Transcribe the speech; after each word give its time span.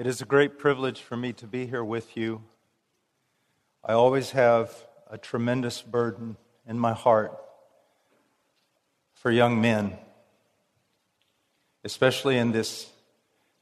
It 0.00 0.06
is 0.06 0.22
a 0.22 0.24
great 0.24 0.58
privilege 0.58 1.02
for 1.02 1.14
me 1.14 1.34
to 1.34 1.46
be 1.46 1.66
here 1.66 1.84
with 1.84 2.16
you. 2.16 2.40
I 3.84 3.92
always 3.92 4.30
have 4.30 4.74
a 5.10 5.18
tremendous 5.18 5.82
burden 5.82 6.38
in 6.66 6.78
my 6.78 6.94
heart 6.94 7.38
for 9.12 9.30
young 9.30 9.60
men, 9.60 9.98
especially 11.84 12.38
in 12.38 12.50
this 12.50 12.90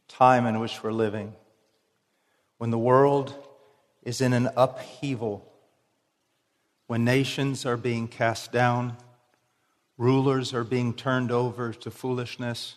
time 0.06 0.46
in 0.46 0.60
which 0.60 0.80
we're 0.80 0.92
living, 0.92 1.34
when 2.58 2.70
the 2.70 2.78
world 2.78 3.34
is 4.04 4.20
in 4.20 4.32
an 4.32 4.48
upheaval, 4.56 5.44
when 6.86 7.04
nations 7.04 7.66
are 7.66 7.76
being 7.76 8.06
cast 8.06 8.52
down, 8.52 8.96
rulers 9.96 10.54
are 10.54 10.62
being 10.62 10.94
turned 10.94 11.32
over 11.32 11.72
to 11.72 11.90
foolishness, 11.90 12.76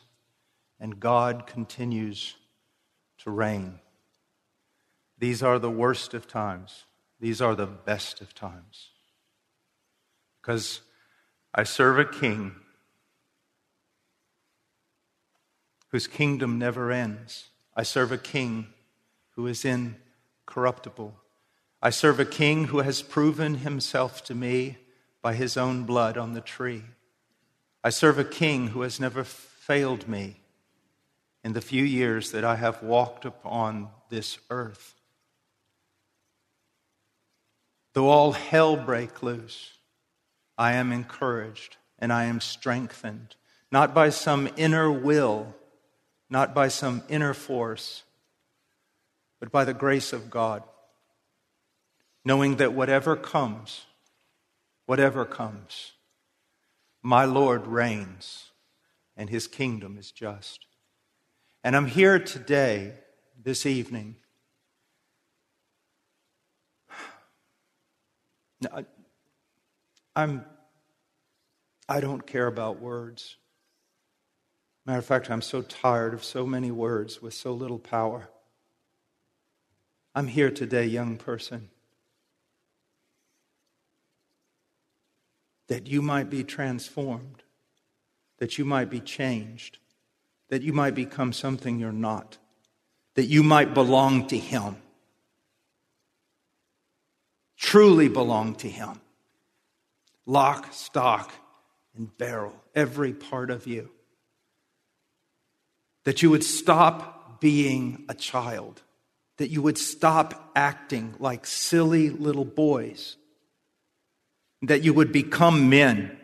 and 0.80 1.00
God 1.00 1.46
continues 1.46 2.38
to 3.24 3.32
reign. 3.32 3.80
These 5.18 5.44
are 5.44 5.60
the 5.60 5.70
worst 5.70 6.14
of 6.14 6.28
times. 6.28 6.86
These 7.20 7.42
are 7.42 7.56
the 7.56 7.68
best 7.68 8.22
of 8.22 8.34
times. 8.34 8.90
Because 10.42 10.82
I 11.54 11.64
serve 11.64 12.00
a 12.00 12.06
king 12.06 12.56
whose 15.90 16.08
kingdom 16.08 16.58
never 16.58 16.92
ends. 16.92 17.50
I 17.76 17.84
serve 17.84 18.12
a 18.12 18.18
king 18.18 18.68
who 19.36 19.46
is 19.46 19.64
incorruptible. 19.66 21.14
I 21.82 21.92
serve 21.92 22.20
a 22.20 22.26
king 22.26 22.66
who 22.66 22.80
has 22.80 23.02
proven 23.02 23.56
himself 23.56 24.24
to 24.26 24.36
me 24.36 24.78
by 25.22 25.36
his 25.36 25.58
own 25.58 25.84
blood 25.84 26.18
on 26.18 26.34
the 26.34 26.42
tree. 26.42 26.84
I 27.84 27.92
serve 27.92 28.18
a 28.18 28.24
king 28.24 28.68
who 28.68 28.82
has 28.82 29.00
never 29.00 29.24
failed 29.24 30.08
me 30.08 30.41
in 31.44 31.54
the 31.54 31.62
few 31.62 31.84
years 31.84 32.32
that 32.32 32.44
I 32.44 32.56
have 32.56 32.84
walked 32.84 33.26
upon 33.26 33.90
this 34.10 34.38
earth. 34.50 34.96
Though 37.94 38.10
all 38.10 38.32
hell 38.34 38.76
break 38.78 39.22
loose, 39.24 39.74
I 40.58 40.74
am 40.74 40.92
encouraged 40.92 41.78
and 42.00 42.14
I 42.14 42.26
am 42.26 42.40
strengthened, 42.40 43.36
not 43.72 43.94
by 43.94 44.10
some 44.10 44.50
inner 44.56 44.92
will, 44.92 45.56
not 46.30 46.54
by 46.54 46.68
some 46.68 47.04
inner 47.10 47.34
force, 47.34 48.04
but 49.40 49.52
by 49.52 49.66
the 49.66 49.74
grace 49.74 50.14
of 50.14 50.30
God, 50.30 50.64
knowing 52.24 52.58
that 52.58 52.74
whatever 52.74 53.16
comes, 53.16 53.86
whatever 54.86 55.26
comes, 55.26 55.94
my 57.02 57.26
Lord 57.26 57.66
reigns 57.66 58.52
and 59.18 59.30
his 59.30 59.48
kingdom 59.48 59.98
is 59.98 60.12
just. 60.12 60.66
And 61.64 61.76
I'm 61.76 61.86
here 61.86 62.18
today, 62.18 62.94
this 63.42 63.66
evening. 63.66 64.16
I'm, 70.16 70.44
I 71.88 72.00
don't 72.00 72.26
care 72.26 72.48
about 72.48 72.80
words. 72.80 73.38
Matter 74.86 75.00
of 75.00 75.06
fact, 75.06 75.30
I'm 75.30 75.42
so 75.42 75.62
tired 75.62 76.14
of 76.14 76.24
so 76.24 76.46
many 76.46 76.72
words 76.72 77.22
with 77.22 77.34
so 77.36 77.54
little 77.54 77.80
power. 77.80 78.30
I'm 80.16 80.28
here 80.28 80.50
today, 80.50 80.86
young 80.86 81.18
person, 81.18 81.70
that 85.68 85.88
you 85.88 86.02
might 86.02 86.30
be 86.30 86.44
transformed, 86.44 87.44
that 88.40 88.58
you 88.58 88.66
might 88.66 88.90
be 88.90 89.00
changed, 89.00 89.78
that 90.52 90.62
you 90.62 90.74
might 90.74 90.94
become 90.94 91.32
something 91.32 91.80
you're 91.80 91.94
not, 91.94 92.38
that 93.16 93.26
you 93.26 93.42
might 93.42 93.74
belong 93.74 94.28
to 94.28 94.38
Him, 94.38 94.76
truly 97.58 98.10
belong 98.10 98.56
to 98.56 98.68
Him. 98.70 99.00
Lock, 100.26 100.74
stock, 100.74 101.32
and 101.96 102.16
barrel, 102.18 102.54
every 102.76 103.14
part 103.14 103.50
of 103.50 103.66
you. 103.66 103.90
That 106.04 106.22
you 106.22 106.30
would 106.30 106.44
stop 106.44 107.40
being 107.40 108.04
a 108.10 108.14
child, 108.14 108.82
that 109.38 109.50
you 109.50 109.62
would 109.62 109.78
stop 109.78 110.52
acting 110.54 111.16
like 111.18 111.46
silly 111.46 112.10
little 112.10 112.46
boys, 112.46 113.16
that 114.64 114.84
you 114.84 114.94
would 114.94 115.14
become 115.14 115.70
men. 115.70 116.18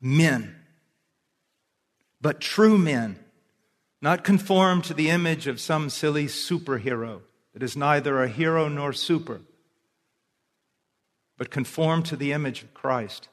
Men 0.00 0.54
but 2.24 2.40
true 2.40 2.78
men, 2.78 3.18
not 4.00 4.24
conformed 4.24 4.82
to 4.82 4.94
the 4.94 5.10
image 5.10 5.46
of 5.46 5.60
some 5.60 5.90
silly 5.90 6.24
superhero 6.24 7.20
that 7.52 7.62
is 7.62 7.76
neither 7.76 8.22
a 8.22 8.28
hero 8.28 8.66
nor 8.66 8.94
super, 8.94 9.42
but 11.36 11.50
conformed 11.50 12.06
to 12.06 12.16
the 12.16 12.32
image 12.32 12.62
of 12.62 12.72
Christ. 12.72 13.28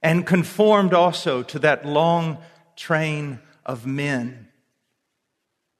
And 0.00 0.24
conformed 0.24 0.94
also 0.94 1.42
to 1.42 1.58
that 1.58 1.84
long 1.84 2.38
train 2.76 3.40
of 3.66 3.84
men 3.84 4.50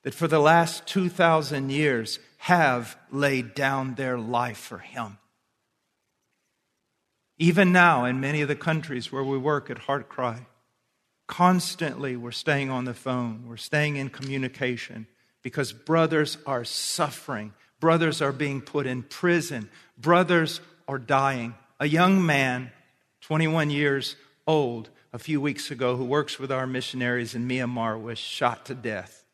that 0.03 0.15
for 0.15 0.27
the 0.27 0.41
last 0.41 0.89
2,000 0.89 1.71
years 1.71 2.19
have 2.39 2.99
laid 3.13 3.55
down 3.55 3.95
their 3.95 4.19
life 4.19 4.59
for 4.59 4.79
Him. 4.79 5.19
Even 7.39 7.71
now, 7.71 8.05
in 8.05 8.19
many 8.19 8.41
of 8.41 8.49
the 8.49 8.57
countries 8.57 9.13
where 9.13 9.23
we 9.23 9.39
work 9.39 9.71
at 9.71 9.79
HeartCry, 9.79 10.47
Constantly, 11.27 12.17
we're 12.17 12.31
staying 12.31 12.71
on 12.71 12.85
the 12.85 12.95
phone, 12.95 13.45
we're 13.47 13.57
staying 13.57 13.97
in 13.97 14.11
communication 14.11 15.07
because 15.43 15.73
brothers 15.73 16.39
are 16.47 16.65
suffering. 16.65 17.53
Brothers 17.81 18.23
are 18.23 18.33
being 18.33 18.61
put 18.61 18.87
in 18.87 19.03
prison. 19.03 19.69
Brothers 19.99 20.61
are 20.89 20.99
dying. 20.99 21.55
A 21.79 21.87
young 21.87 22.25
man, 22.25 22.73
21 23.23 23.71
years 23.71 24.17
old, 24.47 24.89
a 25.13 25.19
few 25.19 25.41
weeks 25.41 25.71
ago, 25.71 25.97
who 25.97 26.05
works 26.05 26.39
with 26.39 26.51
our 26.51 26.67
missionaries 26.67 27.35
in 27.35 27.47
Myanmar, 27.47 28.01
was 28.01 28.19
shot 28.19 28.67
to 28.67 28.75
death. 28.75 29.25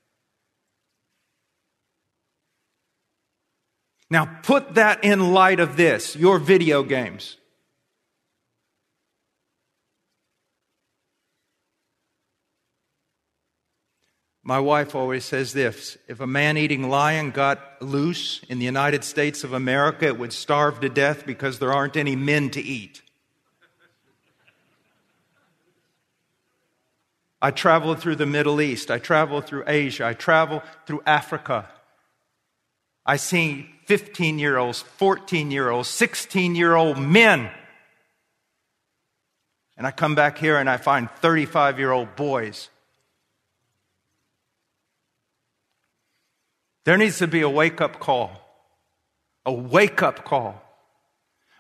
Now, 4.10 4.40
put 4.42 4.74
that 4.74 5.04
in 5.04 5.32
light 5.32 5.60
of 5.60 5.76
this 5.76 6.16
your 6.16 6.38
video 6.38 6.82
games. 6.82 7.36
My 14.50 14.59
wife 14.59 14.97
always 14.97 15.25
says 15.25 15.53
this 15.53 15.97
if 16.09 16.19
a 16.19 16.27
man 16.27 16.56
eating 16.56 16.91
lion 16.91 17.31
got 17.31 17.81
loose 17.81 18.41
in 18.49 18.59
the 18.59 18.65
United 18.65 19.05
States 19.05 19.44
of 19.44 19.53
America, 19.53 20.06
it 20.06 20.19
would 20.19 20.33
starve 20.33 20.81
to 20.81 20.88
death 20.88 21.25
because 21.25 21.61
there 21.61 21.72
aren't 21.72 21.97
any 21.97 22.16
men 22.16 22.50
to 22.50 22.61
eat. 22.61 23.00
I 27.41 27.53
travel 27.53 27.94
through 27.94 28.16
the 28.16 28.27
Middle 28.27 28.61
East, 28.61 28.91
I 28.91 28.99
travel 28.99 29.41
through 29.41 29.62
Asia, 29.69 30.05
I 30.05 30.15
travel 30.15 30.65
through 30.84 31.03
Africa. 31.06 31.69
I 33.06 33.19
see 33.19 33.71
15 33.87 34.41
year 34.41 34.59
olds, 34.59 34.82
14 34.82 35.53
year 35.53 35.71
olds, 35.71 35.88
16 35.88 36.56
year 36.56 36.75
old 36.75 36.99
men. 36.99 37.53
And 39.77 39.87
I 39.87 39.93
come 39.93 40.17
back 40.17 40.38
here 40.38 40.56
and 40.56 40.69
I 40.69 40.77
find 40.77 41.09
35 41.09 41.78
year 41.78 41.93
old 41.93 42.17
boys 42.17 42.69
There 46.90 46.98
needs 46.98 47.18
to 47.18 47.28
be 47.28 47.42
a 47.42 47.48
wake 47.48 47.80
up 47.80 48.00
call. 48.00 48.32
A 49.46 49.52
wake 49.52 50.02
up 50.02 50.24
call. 50.24 50.60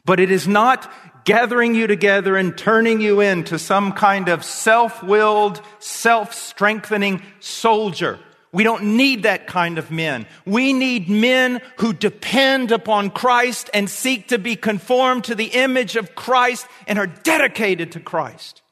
But 0.04 0.18
it 0.18 0.32
is 0.32 0.48
not 0.48 0.92
gathering 1.24 1.76
you 1.76 1.86
together 1.86 2.36
and 2.36 2.58
turning 2.58 3.00
you 3.00 3.20
into 3.20 3.56
some 3.56 3.92
kind 3.92 4.28
of 4.28 4.44
self 4.44 5.04
willed, 5.04 5.62
self 5.78 6.34
strengthening 6.34 7.22
soldier. 7.38 8.18
We 8.50 8.64
don't 8.64 8.96
need 8.96 9.22
that 9.22 9.46
kind 9.46 9.78
of 9.78 9.92
men. 9.92 10.26
We 10.46 10.72
need 10.72 11.08
men 11.08 11.60
who 11.76 11.92
depend 11.92 12.72
upon 12.72 13.10
Christ 13.10 13.70
and 13.72 13.88
seek 13.88 14.30
to 14.30 14.38
be 14.40 14.56
conformed 14.56 15.22
to 15.26 15.36
the 15.36 15.44
image 15.44 15.94
of 15.94 16.16
Christ 16.16 16.66
and 16.88 16.98
are 16.98 17.06
dedicated 17.06 17.92
to 17.92 18.00
Christ. 18.00 18.62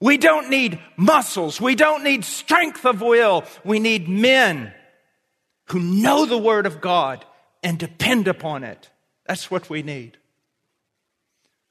We 0.00 0.18
don't 0.18 0.50
need 0.50 0.80
muscles. 0.96 1.60
We 1.60 1.76
don't 1.76 2.02
need 2.02 2.24
strength 2.24 2.84
of 2.84 3.00
will. 3.00 3.44
We 3.62 3.78
need 3.78 4.08
men 4.08 4.72
who 5.66 5.80
know 5.80 6.26
the 6.26 6.38
Word 6.38 6.66
of 6.66 6.80
God 6.80 7.24
and 7.62 7.78
depend 7.78 8.28
upon 8.28 8.64
it. 8.64 8.90
That's 9.26 9.50
what 9.50 9.70
we 9.70 9.82
need. 9.82 10.18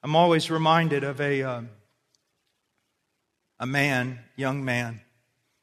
I'm 0.02 0.16
always 0.16 0.50
reminded 0.50 1.04
of 1.04 1.20
a, 1.20 1.42
um, 1.42 1.70
a 3.58 3.66
man, 3.66 4.20
young 4.36 4.64
man, 4.64 5.00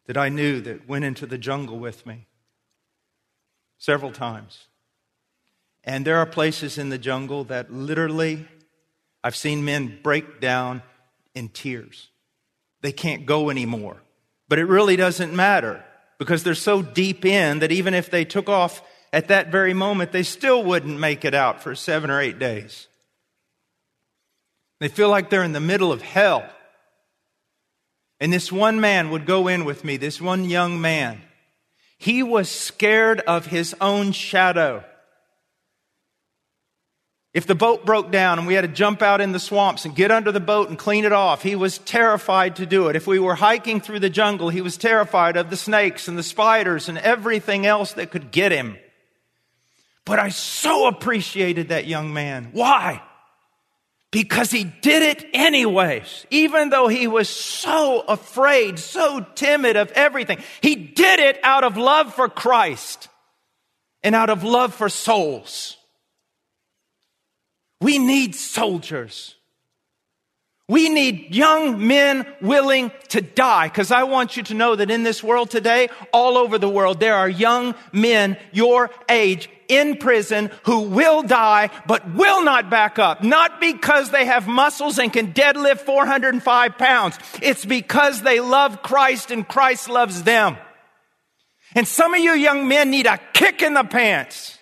that 0.08 0.18
I 0.18 0.30
knew 0.30 0.62
that 0.62 0.88
went 0.88 1.06
into 1.06 1.26
the 1.26 1.38
jungle 1.38 1.78
with 1.78 2.06
me 2.06 2.28
several 3.78 4.12
times. 4.12 4.68
And 5.84 6.06
there 6.06 6.18
are 6.18 6.26
places 6.26 6.78
in 6.78 6.90
the 6.90 6.98
jungle 6.98 7.44
that 7.46 7.72
literally, 7.72 8.48
I've 9.24 9.36
seen 9.36 9.66
men 9.66 10.00
break 10.02 10.40
down 10.40 10.82
in 11.36 11.50
tears. 11.50 12.10
They 12.82 12.92
can't 12.92 13.26
go 13.26 13.50
anymore. 13.50 13.98
But 14.48 14.60
it 14.60 14.66
really 14.66 14.96
doesn't 14.96 15.34
matter 15.34 15.84
because 16.22 16.44
they're 16.44 16.54
so 16.54 16.84
deep 16.84 17.26
in 17.26 17.58
that 17.58 17.72
even 17.72 17.96
if 17.96 18.12
they 18.12 18.24
took 18.24 18.48
off 18.48 18.84
at 19.12 19.30
that 19.30 19.52
very 19.52 19.74
moment, 19.74 20.12
they 20.12 20.22
still 20.22 20.64
wouldn't 20.64 21.00
make 21.00 21.26
it 21.26 21.34
out 21.34 21.64
for 21.64 21.74
seven 21.74 22.12
or 22.12 22.22
eight 22.22 22.38
days. 22.38 22.86
They 24.80 24.88
feel 24.88 25.10
like 25.10 25.32
they're 25.32 25.44
in 25.44 25.54
the 25.54 25.60
middle 25.60 25.92
of 25.92 26.04
hell. 26.04 26.48
And 28.20 28.32
this 28.32 28.52
one 28.52 28.80
man 28.80 29.10
would 29.10 29.26
go 29.26 29.48
in 29.48 29.66
with 29.66 29.84
me, 29.84 29.98
this 29.98 30.22
one 30.22 30.46
young 30.46 30.80
man. 30.80 31.24
He 31.98 32.22
was 32.22 32.50
scared 32.50 33.22
of 33.22 33.48
his 33.48 33.76
own 33.82 34.12
shadow. 34.12 34.86
If 37.34 37.48
the 37.48 37.56
boat 37.56 37.86
broke 37.86 38.12
down 38.12 38.40
and 38.40 38.48
we 38.48 38.56
had 38.56 38.64
to 38.64 38.68
jump 38.68 39.02
out 39.02 39.22
in 39.22 39.32
the 39.32 39.40
swamps 39.40 39.86
and 39.86 39.96
get 39.96 40.12
under 40.12 40.34
the 40.34 40.42
boat 40.42 40.68
and 40.68 40.78
clean 40.78 41.06
it 41.06 41.14
off, 41.14 41.42
he 41.42 41.56
was 41.56 41.78
terrified 41.78 42.58
to 42.58 42.66
do 42.66 42.90
it. 42.90 42.98
If 42.98 43.08
we 43.08 43.20
were 43.20 43.36
hiking 43.36 43.80
through 43.80 44.00
the 44.00 44.10
jungle, 44.10 44.50
he 44.50 44.60
was 44.60 44.76
terrified 44.76 45.38
of 45.38 45.50
the 45.50 45.56
snakes 45.56 46.10
and 46.10 46.18
the 46.18 46.24
spiders 46.24 46.90
and 46.90 46.98
everything 46.98 47.66
else 47.66 47.94
that 47.94 48.12
could 48.12 48.32
get 48.32 48.52
him. 48.52 48.78
But 50.04 50.20
I 50.20 50.30
so 50.30 50.88
appreciated 50.88 51.70
that 51.70 51.88
young 51.88 52.12
man. 52.12 52.50
Why? 52.52 53.02
Because 54.12 54.52
he 54.52 54.66
did 54.66 55.02
it 55.02 55.26
anyways. 55.34 56.26
Even 56.32 56.70
though 56.70 56.90
he 56.90 57.08
was 57.08 57.30
so 57.30 58.02
afraid, 58.02 58.78
so 58.78 59.26
timid 59.36 59.78
of 59.78 59.90
everything, 59.94 60.40
he 60.60 60.76
did 60.76 61.22
it 61.22 61.40
out 61.44 61.64
of 61.64 61.78
love 61.78 62.14
for 62.14 62.28
Christ 62.28 63.08
and 64.04 64.16
out 64.16 64.30
of 64.30 64.44
love 64.44 64.74
for 64.74 64.90
souls. 64.90 65.78
We 67.82 67.98
need 67.98 68.36
soldiers. 68.36 69.36
We 70.72 70.88
need 70.88 71.36
young 71.36 71.86
men 71.86 72.26
willing 72.40 72.92
to 73.10 73.20
die. 73.20 73.68
Because 73.68 73.92
I 73.92 74.04
want 74.04 74.38
you 74.38 74.44
to 74.44 74.54
know 74.54 74.74
that 74.74 74.90
in 74.90 75.04
this 75.04 75.22
world 75.22 75.50
today, 75.50 75.90
all 76.14 76.38
over 76.38 76.58
the 76.58 76.70
world, 76.70 77.02
there 77.02 77.16
are 77.16 77.28
young 77.28 77.76
men 77.92 78.38
your 78.54 78.90
age 79.10 79.50
in 79.68 79.98
prison 79.98 80.50
who 80.64 80.84
will 80.84 81.24
die, 81.24 81.72
but 81.88 82.14
will 82.14 82.44
not 82.44 82.70
back 82.70 83.00
up. 83.00 83.22
Not 83.22 83.60
because 83.60 84.12
they 84.12 84.26
have 84.26 84.48
muscles 84.48 84.98
and 84.98 85.12
can 85.12 85.34
deadlift 85.34 85.80
405 85.80 86.78
pounds. 86.78 87.20
It's 87.42 87.66
because 87.66 88.22
they 88.22 88.40
love 88.40 88.82
Christ 88.82 89.32
and 89.32 89.46
Christ 89.46 89.90
loves 89.90 90.24
them. 90.24 90.56
And 91.76 91.88
some 91.88 92.14
of 92.14 92.22
you 92.22 92.34
young 92.34 92.68
men 92.68 92.92
need 92.92 93.08
a 93.08 93.20
kick 93.34 93.62
in 93.62 93.74
the 93.74 93.84
pants. 93.84 94.58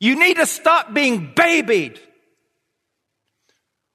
You 0.00 0.18
need 0.18 0.36
to 0.36 0.46
stop 0.46 0.92
being 0.92 1.32
babied. 1.34 2.00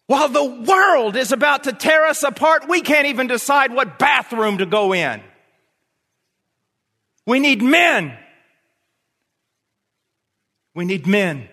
While 0.08 0.30
the 0.30 0.44
world 0.44 1.16
is 1.16 1.32
about 1.32 1.64
to 1.64 1.74
tear 1.74 2.06
us 2.06 2.24
apart, 2.24 2.68
we 2.68 2.82
can't 2.82 3.08
even 3.08 3.28
decide 3.28 3.74
what 3.74 3.98
bathroom 3.98 4.58
to 4.58 4.66
go 4.66 4.94
in. 4.94 5.22
We 7.26 7.40
need 7.40 7.62
men. 7.62 8.18
We 10.76 10.86
need 10.86 11.08
men. 11.08 11.48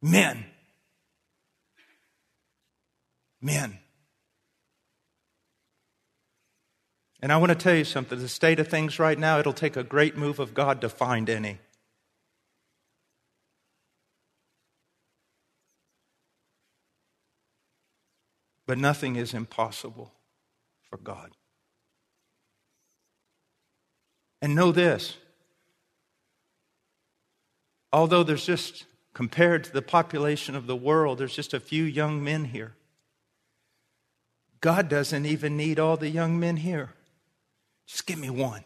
Men. 0.00 0.46
Men. 3.42 3.78
And 7.22 7.30
I 7.30 7.36
want 7.36 7.50
to 7.50 7.54
tell 7.54 7.74
you 7.74 7.84
something 7.84 8.18
the 8.18 8.28
state 8.28 8.60
of 8.60 8.68
things 8.68 8.98
right 8.98 9.18
now, 9.18 9.38
it'll 9.38 9.52
take 9.52 9.76
a 9.76 9.84
great 9.84 10.16
move 10.16 10.38
of 10.38 10.54
God 10.54 10.80
to 10.80 10.88
find 10.88 11.28
any. 11.28 11.58
But 18.70 18.78
nothing 18.78 19.16
is 19.16 19.34
impossible 19.34 20.12
for 20.88 20.96
God. 20.96 21.32
And 24.40 24.54
know 24.54 24.70
this 24.70 25.16
although 27.92 28.22
there's 28.22 28.46
just, 28.46 28.84
compared 29.12 29.64
to 29.64 29.72
the 29.72 29.82
population 29.82 30.54
of 30.54 30.68
the 30.68 30.76
world, 30.76 31.18
there's 31.18 31.34
just 31.34 31.52
a 31.52 31.58
few 31.58 31.82
young 31.82 32.22
men 32.22 32.44
here. 32.44 32.76
God 34.60 34.88
doesn't 34.88 35.26
even 35.26 35.56
need 35.56 35.80
all 35.80 35.96
the 35.96 36.08
young 36.08 36.38
men 36.38 36.56
here. 36.56 36.92
Just 37.88 38.06
give 38.06 38.20
me 38.20 38.30
one. 38.30 38.62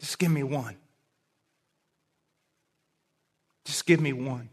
Just 0.00 0.18
give 0.18 0.32
me 0.32 0.42
one. 0.42 0.74
Just 3.64 3.86
give 3.86 4.00
me 4.00 4.12
one. 4.12 4.48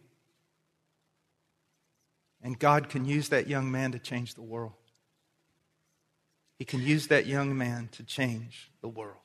And 2.44 2.60
God 2.60 2.90
can 2.90 3.06
use 3.06 3.30
that 3.30 3.48
young 3.48 3.72
man 3.72 3.94
to 3.94 4.00
change 4.00 4.36
the 4.36 4.42
world. 4.42 4.74
He 6.60 6.66
can 6.66 6.82
use 6.82 7.08
that 7.08 7.26
young 7.26 7.58
man 7.58 7.90
to 7.94 8.04
change 8.04 8.70
the 8.82 8.90
world. 8.90 9.18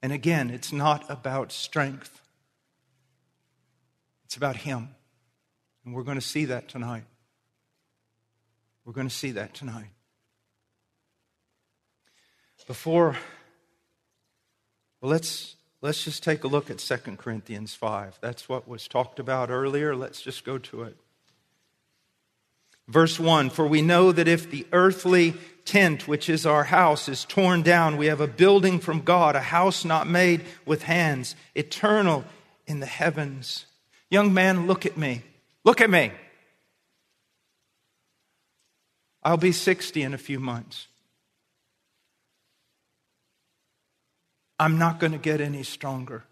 And 0.00 0.12
again, 0.12 0.50
it's 0.50 0.72
not 0.72 1.04
about 1.10 1.50
strength, 1.50 2.22
it's 4.24 4.36
about 4.36 4.56
Him. 4.56 4.90
And 5.84 5.94
we're 5.94 6.04
going 6.04 6.18
to 6.18 6.26
see 6.26 6.46
that 6.46 6.68
tonight. 6.68 7.04
We're 8.84 8.92
going 8.92 9.08
to 9.08 9.14
see 9.14 9.32
that 9.32 9.52
tonight. 9.52 9.90
Before, 12.66 13.16
well, 15.00 15.10
let's 15.10 15.56
Let's 15.80 16.02
just 16.02 16.24
take 16.24 16.42
a 16.42 16.48
look 16.48 16.70
at 16.70 16.78
2 16.78 16.96
Corinthians 17.16 17.74
5. 17.74 18.18
That's 18.20 18.48
what 18.48 18.66
was 18.66 18.88
talked 18.88 19.20
about 19.20 19.50
earlier. 19.50 19.94
Let's 19.94 20.20
just 20.20 20.44
go 20.44 20.58
to 20.58 20.82
it. 20.82 20.96
Verse 22.88 23.20
1 23.20 23.50
For 23.50 23.66
we 23.66 23.82
know 23.82 24.10
that 24.10 24.26
if 24.26 24.50
the 24.50 24.66
earthly 24.72 25.34
tent, 25.64 26.08
which 26.08 26.28
is 26.28 26.46
our 26.46 26.64
house, 26.64 27.08
is 27.08 27.24
torn 27.24 27.62
down, 27.62 27.96
we 27.96 28.06
have 28.06 28.20
a 28.20 28.26
building 28.26 28.80
from 28.80 29.02
God, 29.02 29.36
a 29.36 29.40
house 29.40 29.84
not 29.84 30.08
made 30.08 30.44
with 30.66 30.82
hands, 30.82 31.36
eternal 31.54 32.24
in 32.66 32.80
the 32.80 32.86
heavens. 32.86 33.66
Young 34.10 34.34
man, 34.34 34.66
look 34.66 34.84
at 34.84 34.96
me. 34.96 35.22
Look 35.64 35.80
at 35.80 35.90
me. 35.90 36.10
I'll 39.22 39.36
be 39.36 39.52
60 39.52 40.02
in 40.02 40.14
a 40.14 40.18
few 40.18 40.40
months. 40.40 40.87
I'm 44.58 44.78
not 44.78 44.98
going 44.98 45.12
to 45.12 45.18
get 45.18 45.40
any 45.40 45.62
stronger. 45.62 46.24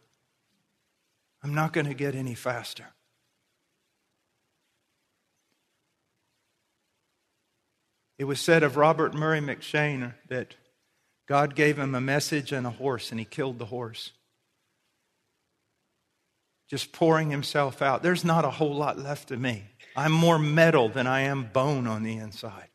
I'm 1.42 1.54
not 1.54 1.72
going 1.72 1.86
to 1.86 1.94
get 1.94 2.14
any 2.14 2.34
faster. 2.34 2.86
It 8.18 8.24
was 8.24 8.40
said 8.40 8.62
of 8.62 8.76
Robert 8.76 9.14
Murray 9.14 9.40
M'Cheyne 9.40 10.14
that 10.28 10.56
God 11.28 11.54
gave 11.54 11.78
him 11.78 11.94
a 11.94 12.00
message 12.00 12.52
and 12.52 12.66
a 12.66 12.70
horse, 12.70 13.10
and 13.10 13.20
he 13.20 13.26
killed 13.26 13.58
the 13.58 13.66
horse. 13.66 14.12
Just 16.68 16.92
pouring 16.92 17.30
himself 17.30 17.82
out. 17.82 18.02
There's 18.02 18.24
not 18.24 18.44
a 18.44 18.50
whole 18.50 18.74
lot 18.74 18.98
left 18.98 19.30
of 19.30 19.40
me. 19.40 19.64
I'm 19.94 20.12
more 20.12 20.38
metal 20.38 20.88
than 20.88 21.06
I 21.06 21.20
am 21.22 21.50
bone 21.52 21.86
on 21.86 22.02
the 22.02 22.16
inside. 22.16 22.68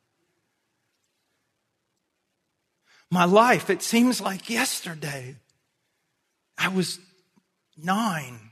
My 3.10 3.26
life, 3.26 3.70
it 3.70 3.82
seems 3.82 4.22
like 4.22 4.50
yesterday. 4.50 5.36
I 6.62 6.68
was 6.68 7.00
nine. 7.76 8.52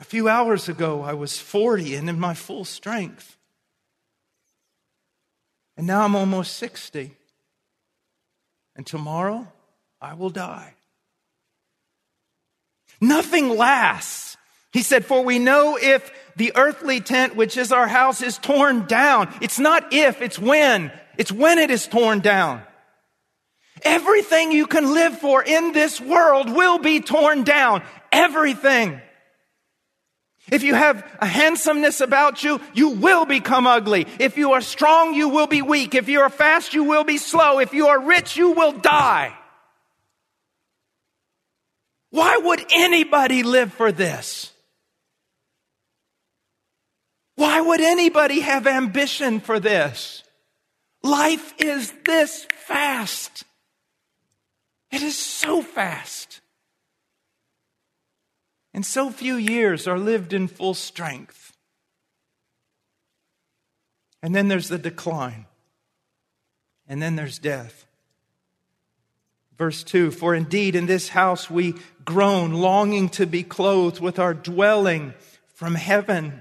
A 0.00 0.04
few 0.04 0.30
hours 0.30 0.66
ago, 0.66 1.02
I 1.02 1.12
was 1.12 1.38
40 1.38 1.94
and 1.94 2.08
in 2.08 2.18
my 2.18 2.32
full 2.32 2.64
strength. 2.64 3.36
And 5.76 5.86
now 5.86 6.04
I'm 6.04 6.16
almost 6.16 6.54
60. 6.54 7.14
And 8.74 8.86
tomorrow, 8.86 9.46
I 10.00 10.14
will 10.14 10.30
die. 10.30 10.72
Nothing 13.02 13.50
lasts. 13.50 14.38
He 14.72 14.82
said, 14.82 15.04
For 15.04 15.22
we 15.22 15.38
know 15.38 15.78
if 15.80 16.10
the 16.36 16.52
earthly 16.56 17.00
tent, 17.00 17.36
which 17.36 17.58
is 17.58 17.72
our 17.72 17.86
house, 17.86 18.22
is 18.22 18.38
torn 18.38 18.86
down. 18.86 19.32
It's 19.42 19.58
not 19.58 19.92
if, 19.92 20.22
it's 20.22 20.38
when. 20.38 20.92
It's 21.18 21.30
when 21.30 21.58
it 21.58 21.70
is 21.70 21.86
torn 21.86 22.20
down. 22.20 22.62
Everything 23.84 24.50
you 24.50 24.66
can 24.66 24.94
live 24.94 25.18
for 25.18 25.42
in 25.42 25.72
this 25.72 26.00
world 26.00 26.50
will 26.50 26.78
be 26.78 27.00
torn 27.00 27.44
down. 27.44 27.82
Everything. 28.10 29.00
If 30.50 30.62
you 30.62 30.74
have 30.74 31.06
a 31.20 31.26
handsomeness 31.26 32.00
about 32.00 32.44
you, 32.44 32.60
you 32.74 32.90
will 32.90 33.24
become 33.24 33.66
ugly. 33.66 34.06
If 34.18 34.36
you 34.36 34.52
are 34.52 34.60
strong, 34.60 35.14
you 35.14 35.28
will 35.28 35.46
be 35.46 35.62
weak. 35.62 35.94
If 35.94 36.08
you 36.08 36.20
are 36.20 36.30
fast, 36.30 36.74
you 36.74 36.84
will 36.84 37.04
be 37.04 37.18
slow. 37.18 37.60
If 37.60 37.72
you 37.72 37.88
are 37.88 38.00
rich, 38.00 38.36
you 38.36 38.50
will 38.50 38.72
die. 38.72 39.34
Why 42.10 42.36
would 42.36 42.64
anybody 42.74 43.42
live 43.42 43.72
for 43.72 43.90
this? 43.90 44.52
Why 47.36 47.60
would 47.60 47.80
anybody 47.80 48.40
have 48.40 48.66
ambition 48.66 49.40
for 49.40 49.58
this? 49.58 50.22
Life 51.02 51.54
is 51.58 51.92
this 52.06 52.46
fast. 52.66 53.44
It 54.94 55.02
is 55.02 55.18
so 55.18 55.60
fast. 55.60 56.40
And 58.72 58.86
so 58.86 59.10
few 59.10 59.34
years 59.34 59.88
are 59.88 59.98
lived 59.98 60.32
in 60.32 60.46
full 60.46 60.74
strength. 60.74 61.52
And 64.22 64.36
then 64.36 64.46
there's 64.46 64.68
the 64.68 64.78
decline. 64.78 65.46
And 66.86 67.02
then 67.02 67.16
there's 67.16 67.40
death. 67.40 67.86
Verse 69.58 69.82
2 69.82 70.12
For 70.12 70.32
indeed 70.32 70.76
in 70.76 70.86
this 70.86 71.08
house 71.08 71.50
we 71.50 71.74
groan, 72.04 72.52
longing 72.52 73.08
to 73.10 73.26
be 73.26 73.42
clothed 73.42 73.98
with 73.98 74.20
our 74.20 74.32
dwelling 74.32 75.14
from 75.54 75.74
heaven, 75.74 76.40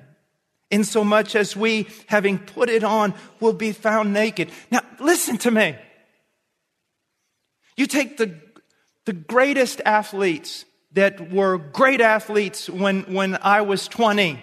insomuch 0.70 1.36
as 1.36 1.56
we, 1.56 1.88
having 2.06 2.38
put 2.38 2.70
it 2.70 2.84
on, 2.84 3.16
will 3.40 3.54
be 3.54 3.72
found 3.72 4.14
naked. 4.14 4.52
Now, 4.70 4.82
listen 5.00 5.40
to 5.40 5.50
me. 5.50 5.76
You 7.76 7.88
take 7.88 8.18
the, 8.18 8.40
the 9.06 9.14
greatest 9.14 9.82
athletes 9.86 10.66
that 10.94 11.32
were 11.32 11.58
great 11.58 12.02
athletes 12.02 12.70
when, 12.70 13.02
when 13.14 13.38
I 13.42 13.62
was 13.62 13.88
20. 13.88 14.40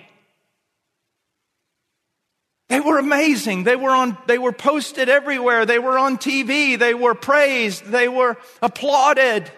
They 2.68 2.80
were 2.80 2.98
amazing. 2.98 3.64
They 3.64 3.76
were 3.76 3.90
on, 3.90 4.16
they 4.26 4.38
were 4.38 4.52
posted 4.52 5.08
everywhere. 5.08 5.66
They 5.66 5.78
were 5.78 5.98
on 5.98 6.18
TV. 6.18 6.78
They 6.78 6.94
were 6.94 7.14
praised. 7.14 7.84
They 7.84 8.08
were 8.08 8.36
applauded. 8.62 9.50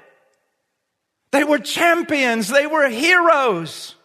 They 1.31 1.45
were 1.45 1.59
champions. 1.59 2.49
They 2.49 2.67
were 2.67 2.89
heroes. 2.89 3.97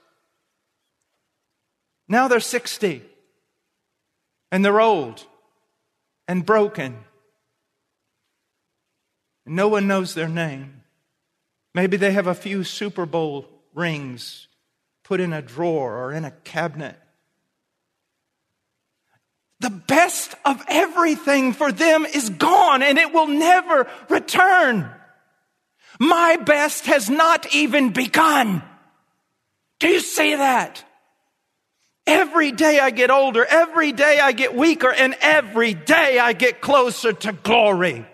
Now 2.10 2.28
they're 2.28 2.40
60 2.40 3.04
and 4.52 4.64
they're 4.64 4.82
old 4.82 5.24
and 6.28 6.46
broken. 6.46 6.98
And 9.46 9.56
No 9.56 9.68
one 9.68 9.88
knows 9.88 10.14
their 10.14 10.30
name. 10.30 10.84
Maybe 11.78 11.96
they 11.96 12.12
have 12.14 12.26
a 12.26 12.34
few 12.34 12.64
Super 12.64 13.06
Bowl 13.06 13.48
rings 13.76 14.48
put 15.04 15.20
in 15.20 15.32
a 15.32 15.44
drawer 15.44 16.06
or 16.06 16.12
in 16.12 16.26
a 16.26 16.32
cabinet. 16.32 16.96
The 19.60 19.70
best 19.70 20.34
of 20.44 20.60
everything 20.68 21.54
for 21.54 21.72
them 21.72 22.08
is 22.08 22.32
gone 22.32 22.82
and 22.82 22.98
it 22.98 23.14
will 23.14 23.28
never 23.28 23.88
return. 24.10 24.90
My 26.00 26.38
best 26.38 26.88
has 26.88 27.12
not 27.12 27.54
even 27.54 27.92
begun. 27.92 28.64
Do 29.80 29.88
you 29.88 30.00
see 30.00 30.34
that? 30.36 30.84
Every 32.08 32.54
day 32.54 32.80
I 32.80 32.90
get 32.90 33.12
older, 33.12 33.46
every 33.46 33.92
day 33.92 34.20
I 34.20 34.32
get 34.32 34.56
weaker, 34.56 34.92
and 34.92 35.16
every 35.22 35.76
day 35.76 36.18
I 36.18 36.34
get 36.34 36.60
closer 36.60 37.14
to 37.14 37.34
glory. 37.34 38.08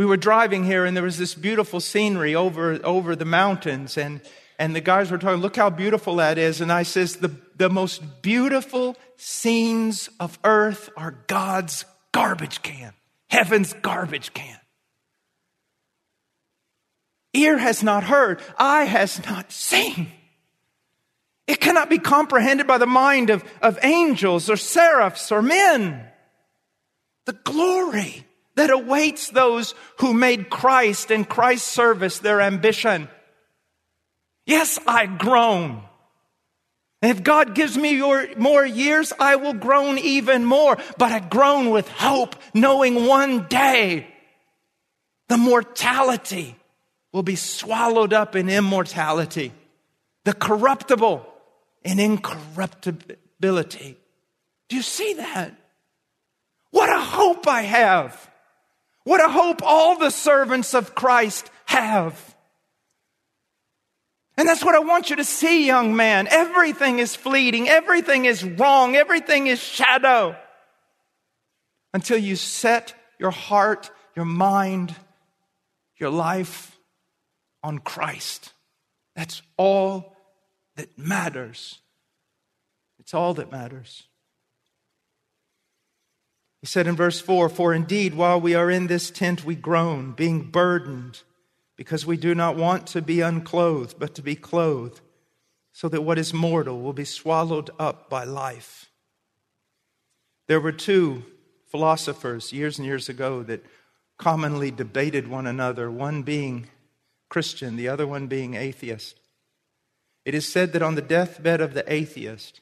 We 0.00 0.06
were 0.06 0.16
driving 0.16 0.64
here 0.64 0.86
and 0.86 0.96
there 0.96 1.04
was 1.04 1.18
this 1.18 1.34
beautiful 1.34 1.78
scenery 1.78 2.34
over, 2.34 2.80
over 2.82 3.14
the 3.14 3.26
mountains 3.26 3.98
and 3.98 4.22
and 4.58 4.74
the 4.74 4.80
guys 4.80 5.10
were 5.10 5.18
talking, 5.18 5.42
look 5.42 5.56
how 5.56 5.68
beautiful 5.68 6.16
that 6.16 6.38
is. 6.38 6.62
And 6.62 6.72
I 6.72 6.84
says, 6.84 7.16
the, 7.16 7.36
the 7.56 7.68
most 7.68 8.22
beautiful 8.22 8.96
scenes 9.18 10.08
of 10.18 10.38
earth 10.42 10.88
are 10.96 11.22
God's 11.26 11.84
garbage 12.12 12.62
can, 12.62 12.94
heaven's 13.28 13.74
garbage 13.74 14.32
can. 14.32 14.56
Ear 17.34 17.58
has 17.58 17.82
not 17.82 18.02
heard, 18.02 18.40
eye 18.56 18.84
has 18.84 19.22
not 19.26 19.52
seen. 19.52 20.10
It 21.46 21.60
cannot 21.60 21.90
be 21.90 21.98
comprehended 21.98 22.66
by 22.66 22.78
the 22.78 22.86
mind 22.86 23.28
of, 23.28 23.44
of 23.60 23.78
angels 23.82 24.48
or 24.48 24.56
seraphs 24.56 25.30
or 25.30 25.42
men. 25.42 26.02
The 27.26 27.34
glory 27.34 28.24
that 28.60 28.68
awaits 28.68 29.30
those 29.30 29.74
who 30.00 30.12
made 30.12 30.50
Christ 30.50 31.10
and 31.10 31.26
Christ's 31.26 31.66
service 31.66 32.18
their 32.18 32.42
ambition. 32.42 33.08
Yes, 34.44 34.78
I 34.86 35.06
groan. 35.06 35.82
If 37.00 37.22
God 37.22 37.54
gives 37.54 37.78
me 37.78 37.96
your, 37.96 38.36
more 38.36 38.66
years, 38.66 39.14
I 39.18 39.36
will 39.36 39.54
groan 39.54 39.96
even 39.96 40.44
more. 40.44 40.76
But 40.98 41.10
I 41.10 41.20
groan 41.20 41.70
with 41.70 41.88
hope, 41.88 42.36
knowing 42.52 43.06
one 43.06 43.46
day 43.48 44.06
the 45.30 45.38
mortality 45.38 46.54
will 47.14 47.22
be 47.22 47.36
swallowed 47.36 48.12
up 48.12 48.36
in 48.36 48.50
immortality, 48.50 49.54
the 50.24 50.34
corruptible 50.34 51.26
in 51.82 51.98
incorruptibility. 51.98 53.96
Do 54.68 54.76
you 54.76 54.82
see 54.82 55.14
that? 55.14 55.54
What 56.72 56.90
a 56.90 57.00
hope 57.00 57.48
I 57.48 57.62
have. 57.62 58.29
What 59.10 59.20
a 59.20 59.28
hope 59.28 59.60
all 59.64 59.98
the 59.98 60.10
servants 60.10 60.72
of 60.72 60.94
Christ 60.94 61.50
have. 61.64 62.36
And 64.36 64.48
that's 64.48 64.64
what 64.64 64.76
I 64.76 64.78
want 64.78 65.10
you 65.10 65.16
to 65.16 65.24
see, 65.24 65.66
young 65.66 65.96
man. 65.96 66.28
Everything 66.30 67.00
is 67.00 67.16
fleeting. 67.16 67.68
Everything 67.68 68.26
is 68.26 68.44
wrong. 68.44 68.94
Everything 68.94 69.48
is 69.48 69.58
shadow. 69.58 70.36
Until 71.92 72.18
you 72.18 72.36
set 72.36 72.94
your 73.18 73.32
heart, 73.32 73.90
your 74.14 74.26
mind, 74.26 74.94
your 75.96 76.10
life 76.10 76.78
on 77.64 77.80
Christ. 77.80 78.52
That's 79.16 79.42
all 79.56 80.14
that 80.76 80.96
matters. 80.96 81.80
It's 83.00 83.12
all 83.12 83.34
that 83.34 83.50
matters. 83.50 84.04
He 86.60 86.66
said 86.66 86.86
in 86.86 86.96
verse 86.96 87.20
4 87.20 87.48
For 87.48 87.72
indeed, 87.72 88.14
while 88.14 88.40
we 88.40 88.54
are 88.54 88.70
in 88.70 88.86
this 88.86 89.10
tent, 89.10 89.44
we 89.44 89.54
groan, 89.54 90.12
being 90.12 90.50
burdened 90.50 91.22
because 91.76 92.04
we 92.04 92.18
do 92.18 92.34
not 92.34 92.56
want 92.56 92.86
to 92.88 93.00
be 93.00 93.22
unclothed, 93.22 93.98
but 93.98 94.14
to 94.14 94.22
be 94.22 94.34
clothed, 94.34 95.00
so 95.72 95.88
that 95.88 96.02
what 96.02 96.18
is 96.18 96.34
mortal 96.34 96.80
will 96.80 96.92
be 96.92 97.06
swallowed 97.06 97.70
up 97.78 98.10
by 98.10 98.24
life. 98.24 98.90
There 100.46 100.60
were 100.60 100.72
two 100.72 101.24
philosophers 101.70 102.52
years 102.52 102.78
and 102.78 102.86
years 102.86 103.08
ago 103.08 103.42
that 103.44 103.64
commonly 104.18 104.70
debated 104.70 105.28
one 105.28 105.46
another, 105.46 105.90
one 105.90 106.22
being 106.22 106.68
Christian, 107.30 107.76
the 107.76 107.88
other 107.88 108.06
one 108.06 108.26
being 108.26 108.54
atheist. 108.54 109.18
It 110.26 110.34
is 110.34 110.46
said 110.46 110.74
that 110.74 110.82
on 110.82 110.96
the 110.96 111.02
deathbed 111.02 111.62
of 111.62 111.72
the 111.72 111.90
atheist, 111.90 112.60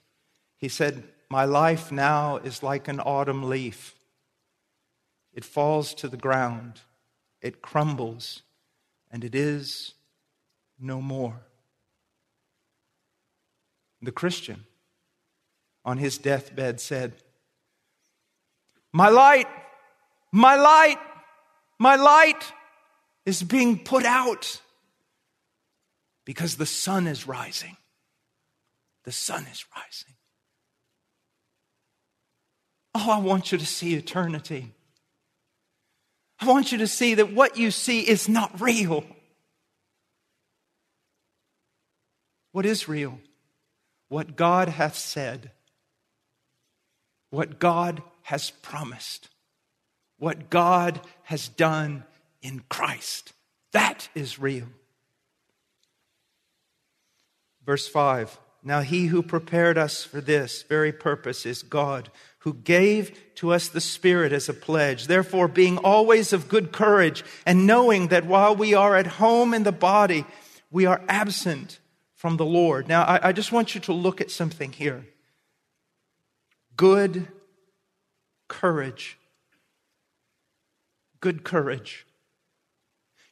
he 0.57 0.69
said, 0.69 1.02
My 1.30 1.44
life 1.44 1.92
now 1.92 2.37
is 2.38 2.62
like 2.62 2.88
an 2.88 3.00
autumn 3.00 3.49
leaf. 3.49 3.94
It 5.32 5.44
falls 5.44 5.94
to 5.94 6.08
the 6.08 6.16
ground, 6.16 6.80
it 7.42 7.62
crumbles, 7.62 8.42
and 9.11 9.23
it 9.23 9.35
is 9.35 9.94
no 10.80 11.00
more. 11.00 11.42
The 14.00 14.12
Christian 14.12 14.64
on 15.85 15.99
his 15.99 16.18
deathbed 16.18 16.80
said, 16.80 17.14
My 18.92 19.08
light, 19.08 19.49
my 20.32 20.56
light, 20.56 20.99
my 21.78 21.97
light 21.97 22.52
is 23.26 23.42
being 23.42 23.78
put 23.78 24.04
out 24.04 24.61
because 26.25 26.56
the 26.56 26.66
sun 26.66 27.06
is 27.06 27.26
rising. 27.26 27.76
The 29.04 29.12
sun 29.12 29.47
is 29.47 29.64
rising. 29.75 30.17
Oh, 32.95 33.11
I 33.11 33.18
want 33.18 33.52
you 33.52 33.59
to 33.59 33.66
see 33.66 33.95
eternity. 33.95 34.73
I 36.40 36.47
want 36.47 36.73
you 36.73 36.78
to 36.78 36.87
see 36.87 37.14
that 37.14 37.33
what 37.33 37.57
you 37.57 37.71
see 37.71 38.00
is 38.00 38.28
not 38.28 38.61
real. 38.61 39.04
What 42.52 42.64
is 42.64 42.88
real? 42.88 43.18
What 44.09 44.37
God 44.37 44.68
hath 44.68 44.97
said, 44.97 45.50
what 47.30 47.59
God 47.59 48.02
has 48.23 48.50
promised, 48.50 49.28
what 50.18 50.49
God 50.49 51.00
has 51.25 51.49
done 51.49 52.04
in 52.40 52.62
Christ. 52.68 53.33
That 53.73 54.09
is 54.14 54.38
real. 54.38 54.66
Verse 57.66 57.87
5 57.87 58.38
Now 58.62 58.80
he 58.80 59.07
who 59.07 59.23
prepared 59.23 59.76
us 59.76 60.04
for 60.04 60.21
this 60.21 60.62
very 60.62 60.92
purpose 60.92 61.45
is 61.45 61.62
God 61.62 62.11
who 62.49 62.55
gave 62.55 63.35
to 63.35 63.52
us 63.52 63.69
the 63.69 63.81
Spirit 63.81 64.33
as 64.33 64.49
a 64.49 64.55
pledge. 64.55 65.07
Therefore, 65.07 65.49
being 65.49 65.76
always 65.76 66.33
of 66.33 66.49
good 66.49 66.73
courage 66.73 67.23
and 67.45 67.67
knowing 67.67 68.09
that 68.09 68.25
while 68.25 68.57
we 68.57 68.73
are 68.73 68.97
at 68.97 69.07
home 69.07 69.52
in 69.52 69.64
the 69.64 69.73
body, 69.73 70.25
we 70.71 70.87
are 70.87 71.02
absent 71.11 71.78
from 72.14 72.38
the 72.38 72.47
Lord. 72.47 72.88
Now, 72.88 73.02
I, 73.02 73.28
I 73.28 73.33
just 73.33 73.52
want 73.52 73.75
you 73.75 73.83
to 73.83 73.93
look 73.93 74.23
at 74.23 74.31
something 74.31 74.73
here. 74.73 75.07
Good 76.75 77.28
courage. 78.49 79.19
Good 81.21 81.45
courage. 81.45 82.07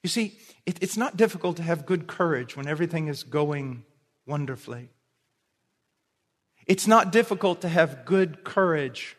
You 0.02 0.10
see, 0.10 0.36
it, 0.66 0.76
it's 0.82 0.98
not 0.98 1.16
difficult 1.16 1.56
to 1.56 1.62
have 1.62 1.86
good 1.86 2.06
courage 2.06 2.54
when 2.54 2.66
everything 2.66 3.08
is 3.08 3.22
going 3.22 3.82
wonderfully. 4.26 4.90
It's 6.66 6.86
not 6.86 7.12
difficult 7.12 7.60
to 7.60 7.68
have 7.68 8.04
good 8.04 8.42
courage 8.44 9.16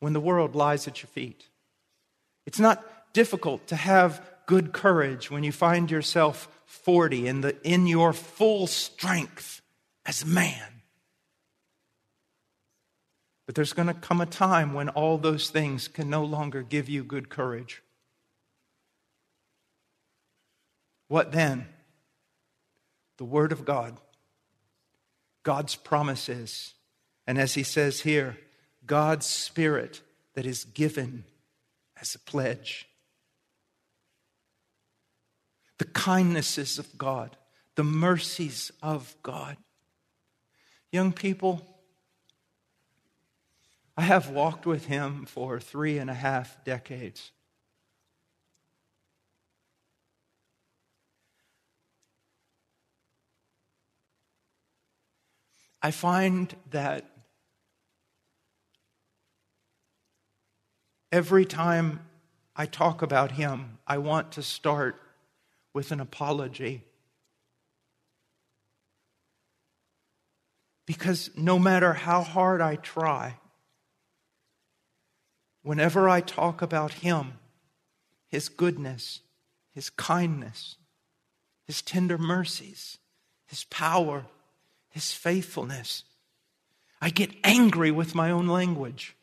when 0.00 0.12
the 0.12 0.20
world 0.20 0.54
lies 0.54 0.88
at 0.88 1.02
your 1.02 1.08
feet. 1.08 1.48
It's 2.46 2.58
not 2.58 3.12
difficult 3.12 3.66
to 3.68 3.76
have 3.76 4.26
good 4.46 4.72
courage 4.72 5.30
when 5.30 5.44
you 5.44 5.52
find 5.52 5.90
yourself 5.90 6.48
40 6.66 7.26
in, 7.28 7.40
the, 7.42 7.56
in 7.62 7.86
your 7.86 8.12
full 8.12 8.66
strength 8.66 9.60
as 10.06 10.22
a 10.22 10.26
man. 10.26 10.82
But 13.46 13.54
there's 13.54 13.72
going 13.72 13.88
to 13.88 13.94
come 13.94 14.20
a 14.20 14.26
time 14.26 14.72
when 14.72 14.88
all 14.88 15.18
those 15.18 15.50
things 15.50 15.88
can 15.88 16.08
no 16.08 16.24
longer 16.24 16.62
give 16.62 16.88
you 16.88 17.04
good 17.04 17.28
courage. 17.28 17.82
What 21.08 21.32
then? 21.32 21.66
The 23.18 23.24
Word 23.24 23.52
of 23.52 23.64
God, 23.64 23.98
God's 25.42 25.74
promises, 25.74 26.74
and 27.26 27.38
as 27.38 27.54
he 27.54 27.62
says 27.62 28.00
here, 28.00 28.38
God's 28.86 29.26
Spirit 29.26 30.00
that 30.34 30.46
is 30.46 30.64
given 30.64 31.24
as 32.00 32.14
a 32.14 32.18
pledge. 32.18 32.88
The 35.78 35.84
kindnesses 35.84 36.78
of 36.78 36.96
God, 36.96 37.36
the 37.74 37.84
mercies 37.84 38.70
of 38.82 39.16
God. 39.22 39.56
Young 40.90 41.12
people, 41.12 41.66
I 43.96 44.02
have 44.02 44.30
walked 44.30 44.66
with 44.66 44.86
him 44.86 45.26
for 45.26 45.58
three 45.58 45.98
and 45.98 46.08
a 46.08 46.14
half 46.14 46.64
decades. 46.64 47.32
I 55.82 55.90
find 55.90 56.54
that 56.70 57.10
every 61.10 61.44
time 61.44 62.00
I 62.54 62.66
talk 62.66 63.02
about 63.02 63.32
him, 63.32 63.78
I 63.86 63.98
want 63.98 64.32
to 64.32 64.42
start 64.42 65.00
with 65.74 65.90
an 65.90 66.00
apology. 66.00 66.84
Because 70.86 71.30
no 71.36 71.58
matter 71.58 71.94
how 71.94 72.22
hard 72.22 72.60
I 72.60 72.76
try, 72.76 73.38
whenever 75.62 76.08
I 76.08 76.20
talk 76.20 76.62
about 76.62 76.92
him, 76.92 77.38
his 78.28 78.48
goodness, 78.48 79.20
his 79.74 79.90
kindness, 79.90 80.76
his 81.66 81.82
tender 81.82 82.18
mercies, 82.18 82.98
his 83.46 83.64
power, 83.64 84.26
his 84.92 85.12
faithfulness. 85.12 86.04
I 87.00 87.10
get 87.10 87.30
angry 87.42 87.90
with 87.90 88.14
my 88.14 88.30
own 88.30 88.46
language. 88.46 89.16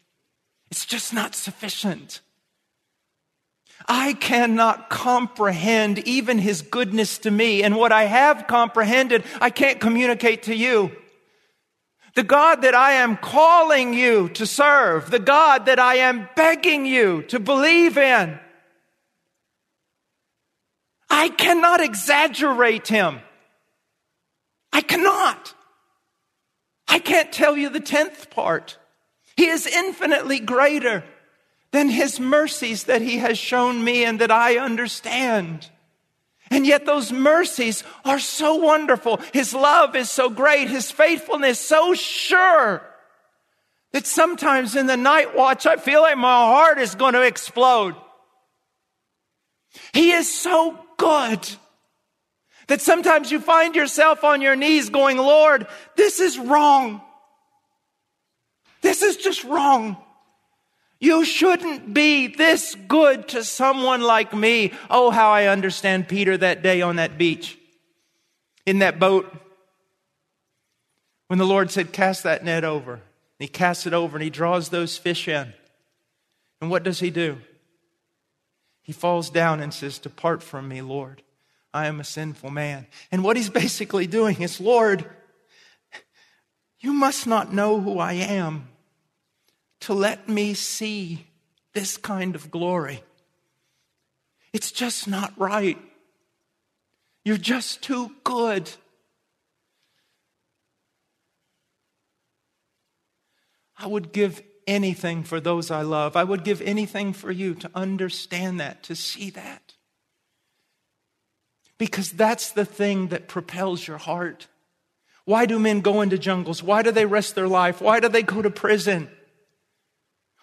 It's 0.69 0.85
just 0.85 1.13
not 1.13 1.33
sufficient. 1.33 2.21
I 3.87 4.13
cannot 4.13 4.89
comprehend 4.89 5.99
even 5.99 6.37
his 6.37 6.61
goodness 6.61 7.17
to 7.19 7.31
me, 7.31 7.63
and 7.63 7.75
what 7.75 7.91
I 7.91 8.03
have 8.03 8.47
comprehended, 8.47 9.23
I 9.39 9.49
can't 9.49 9.79
communicate 9.79 10.43
to 10.43 10.55
you. 10.55 10.91
The 12.15 12.23
God 12.23 12.63
that 12.63 12.75
I 12.75 12.93
am 12.93 13.15
calling 13.15 13.93
you 13.93 14.29
to 14.29 14.45
serve, 14.45 15.09
the 15.09 15.19
God 15.19 15.67
that 15.67 15.79
I 15.79 15.95
am 15.95 16.27
begging 16.35 16.85
you 16.85 17.21
to 17.23 17.39
believe 17.39 17.97
in, 17.97 18.37
I 21.09 21.29
cannot 21.29 21.81
exaggerate 21.81 22.87
him. 22.87 23.21
I 24.73 24.81
cannot. 24.81 25.53
I 26.89 26.99
can't 26.99 27.31
tell 27.31 27.55
you 27.55 27.69
the 27.69 27.79
tenth 27.79 28.29
part. 28.31 28.77
He 29.37 29.47
is 29.47 29.67
infinitely 29.67 30.39
greater 30.39 31.03
than 31.71 31.89
his 31.89 32.19
mercies 32.19 32.85
that 32.85 33.01
he 33.01 33.19
has 33.19 33.37
shown 33.37 33.83
me 33.83 34.03
and 34.03 34.19
that 34.19 34.31
I 34.31 34.57
understand. 34.57 35.69
And 36.51 36.65
yet 36.65 36.85
those 36.87 37.11
mercies 37.11 37.83
are 38.03 38.19
so 38.19 38.55
wonderful. 38.55 39.21
His 39.33 39.53
love 39.53 39.95
is 39.95 40.09
so 40.09 40.29
great. 40.29 40.67
His 40.67 40.89
faithfulness 40.89 41.59
so 41.59 41.93
sure 41.93 42.81
that 43.91 44.07
sometimes 44.07 44.75
in 44.75 44.87
the 44.87 44.97
night 44.97 45.35
watch, 45.35 45.67
I 45.67 45.77
feel 45.77 46.01
like 46.01 46.17
my 46.17 46.45
heart 46.45 46.79
is 46.79 46.95
going 46.95 47.13
to 47.13 47.21
explode. 47.21 47.95
He 49.93 50.11
is 50.11 50.31
so 50.33 50.79
good 50.97 51.47
that 52.69 52.81
sometimes 52.81 53.31
you 53.31 53.39
find 53.39 53.75
yourself 53.75 54.23
on 54.23 54.41
your 54.41 54.55
knees 54.55 54.89
going, 54.89 55.17
Lord, 55.17 55.67
this 55.95 56.19
is 56.19 56.37
wrong. 56.37 57.01
This 58.81 59.01
is 59.01 59.17
just 59.17 59.43
wrong. 59.43 59.97
You 60.99 61.25
shouldn't 61.25 61.93
be 61.93 62.27
this 62.27 62.75
good 62.87 63.27
to 63.29 63.43
someone 63.43 64.01
like 64.01 64.35
me. 64.35 64.73
Oh, 64.87 65.09
how 65.09 65.31
I 65.31 65.47
understand 65.47 66.07
Peter 66.07 66.37
that 66.37 66.61
day 66.61 66.81
on 66.81 66.97
that 66.97 67.17
beach 67.17 67.57
in 68.67 68.79
that 68.79 68.99
boat 68.99 69.33
when 71.27 71.39
the 71.39 71.45
Lord 71.45 71.71
said, 71.71 71.91
Cast 71.91 72.23
that 72.23 72.43
net 72.43 72.63
over. 72.63 72.93
And 72.93 73.01
he 73.39 73.47
casts 73.47 73.87
it 73.87 73.93
over 73.93 74.15
and 74.15 74.23
he 74.23 74.29
draws 74.29 74.69
those 74.69 74.95
fish 74.95 75.27
in. 75.27 75.53
And 76.61 76.69
what 76.69 76.83
does 76.83 76.99
he 76.99 77.09
do? 77.09 77.37
He 78.83 78.91
falls 78.91 79.31
down 79.31 79.59
and 79.59 79.73
says, 79.73 79.97
Depart 79.97 80.43
from 80.43 80.67
me, 80.67 80.83
Lord. 80.83 81.23
I 81.73 81.87
am 81.87 81.99
a 81.99 82.03
sinful 82.03 82.49
man. 82.49 82.87
And 83.11 83.23
what 83.23 83.37
he's 83.37 83.49
basically 83.49 84.07
doing 84.07 84.41
is, 84.41 84.59
Lord, 84.59 85.05
you 86.79 86.93
must 86.93 87.27
not 87.27 87.53
know 87.53 87.79
who 87.79 87.99
I 87.99 88.13
am 88.13 88.69
to 89.81 89.93
let 89.93 90.27
me 90.27 90.53
see 90.53 91.27
this 91.73 91.97
kind 91.97 92.35
of 92.35 92.51
glory. 92.51 93.03
It's 94.53 94.71
just 94.71 95.07
not 95.07 95.33
right. 95.37 95.77
You're 97.23 97.37
just 97.37 97.83
too 97.83 98.15
good. 98.23 98.71
I 103.77 103.87
would 103.87 104.11
give 104.11 104.41
anything 104.67 105.23
for 105.23 105.39
those 105.39 105.71
I 105.71 105.81
love. 105.81 106.15
I 106.15 106.23
would 106.23 106.43
give 106.43 106.61
anything 106.61 107.13
for 107.13 107.31
you 107.31 107.55
to 107.55 107.71
understand 107.75 108.59
that, 108.59 108.83
to 108.83 108.95
see 108.95 109.29
that. 109.31 109.68
Because 111.79 112.11
that's 112.11 112.51
the 112.51 112.65
thing 112.65 113.07
that 113.07 113.27
propels 113.27 113.87
your 113.87 113.97
heart. 113.97 114.47
Why 115.25 115.47
do 115.47 115.57
men 115.57 115.81
go 115.81 116.01
into 116.01 116.19
jungles? 116.19 116.61
Why 116.61 116.83
do 116.83 116.91
they 116.91 117.05
risk 117.05 117.33
their 117.33 117.47
life? 117.47 117.81
Why 117.81 117.99
do 117.99 118.09
they 118.09 118.21
go 118.21 118.41
to 118.41 118.51
prison? 118.51 119.09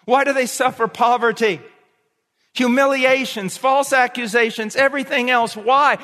Why 0.05 0.23
do 0.23 0.33
they 0.33 0.47
suffer 0.47 0.87
poverty? 0.87 1.61
Humiliations, 2.53 3.55
false 3.55 3.93
accusations, 3.93 4.75
everything 4.75 5.29
else. 5.29 5.55
Why? 5.55 5.99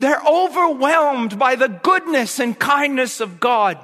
They're 0.00 0.22
overwhelmed 0.26 1.38
by 1.38 1.54
the 1.54 1.68
goodness 1.68 2.40
and 2.40 2.58
kindness 2.58 3.20
of 3.20 3.38
God. 3.38 3.78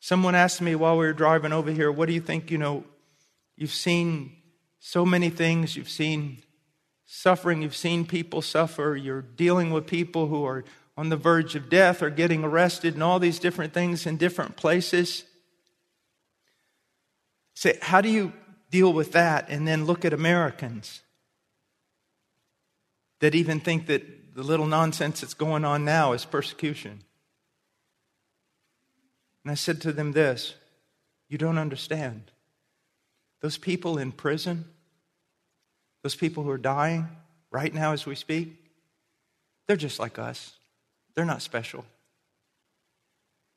Someone 0.00 0.34
asked 0.34 0.60
me 0.60 0.74
while 0.74 0.98
we 0.98 1.06
were 1.06 1.14
driving 1.14 1.54
over 1.54 1.70
here, 1.70 1.90
what 1.90 2.08
do 2.08 2.12
you 2.12 2.20
think, 2.20 2.50
you 2.50 2.58
know, 2.58 2.84
you've 3.56 3.72
seen 3.72 4.36
so 4.86 5.06
many 5.06 5.30
things. 5.30 5.76
You've 5.76 5.88
seen 5.88 6.42
suffering, 7.06 7.62
you've 7.62 7.74
seen 7.74 8.04
people 8.04 8.42
suffer, 8.42 8.94
you're 8.94 9.22
dealing 9.22 9.70
with 9.70 9.86
people 9.86 10.26
who 10.26 10.44
are 10.44 10.62
on 10.94 11.08
the 11.08 11.16
verge 11.16 11.54
of 11.54 11.70
death 11.70 12.02
or 12.02 12.10
getting 12.10 12.44
arrested, 12.44 12.92
and 12.92 13.02
all 13.02 13.18
these 13.18 13.38
different 13.38 13.72
things 13.72 14.04
in 14.04 14.18
different 14.18 14.56
places. 14.56 15.24
Say, 17.54 17.78
how 17.80 18.02
do 18.02 18.10
you 18.10 18.34
deal 18.70 18.92
with 18.92 19.12
that 19.12 19.48
and 19.48 19.66
then 19.66 19.86
look 19.86 20.04
at 20.04 20.12
Americans 20.12 21.00
that 23.20 23.34
even 23.34 23.60
think 23.60 23.86
that 23.86 24.34
the 24.34 24.42
little 24.42 24.66
nonsense 24.66 25.22
that's 25.22 25.32
going 25.32 25.64
on 25.64 25.86
now 25.86 26.12
is 26.12 26.26
persecution? 26.26 27.02
And 29.42 29.50
I 29.50 29.54
said 29.54 29.80
to 29.80 29.92
them 29.92 30.12
this 30.12 30.56
You 31.30 31.38
don't 31.38 31.58
understand. 31.58 32.32
Those 33.40 33.56
people 33.58 33.98
in 33.98 34.12
prison, 34.12 34.66
those 36.04 36.14
people 36.14 36.44
who 36.44 36.50
are 36.50 36.58
dying 36.58 37.08
right 37.50 37.72
now 37.72 37.92
as 37.92 38.04
we 38.04 38.14
speak, 38.14 38.54
they're 39.66 39.74
just 39.74 39.98
like 39.98 40.18
us. 40.18 40.52
They're 41.14 41.24
not 41.24 41.40
special. 41.40 41.86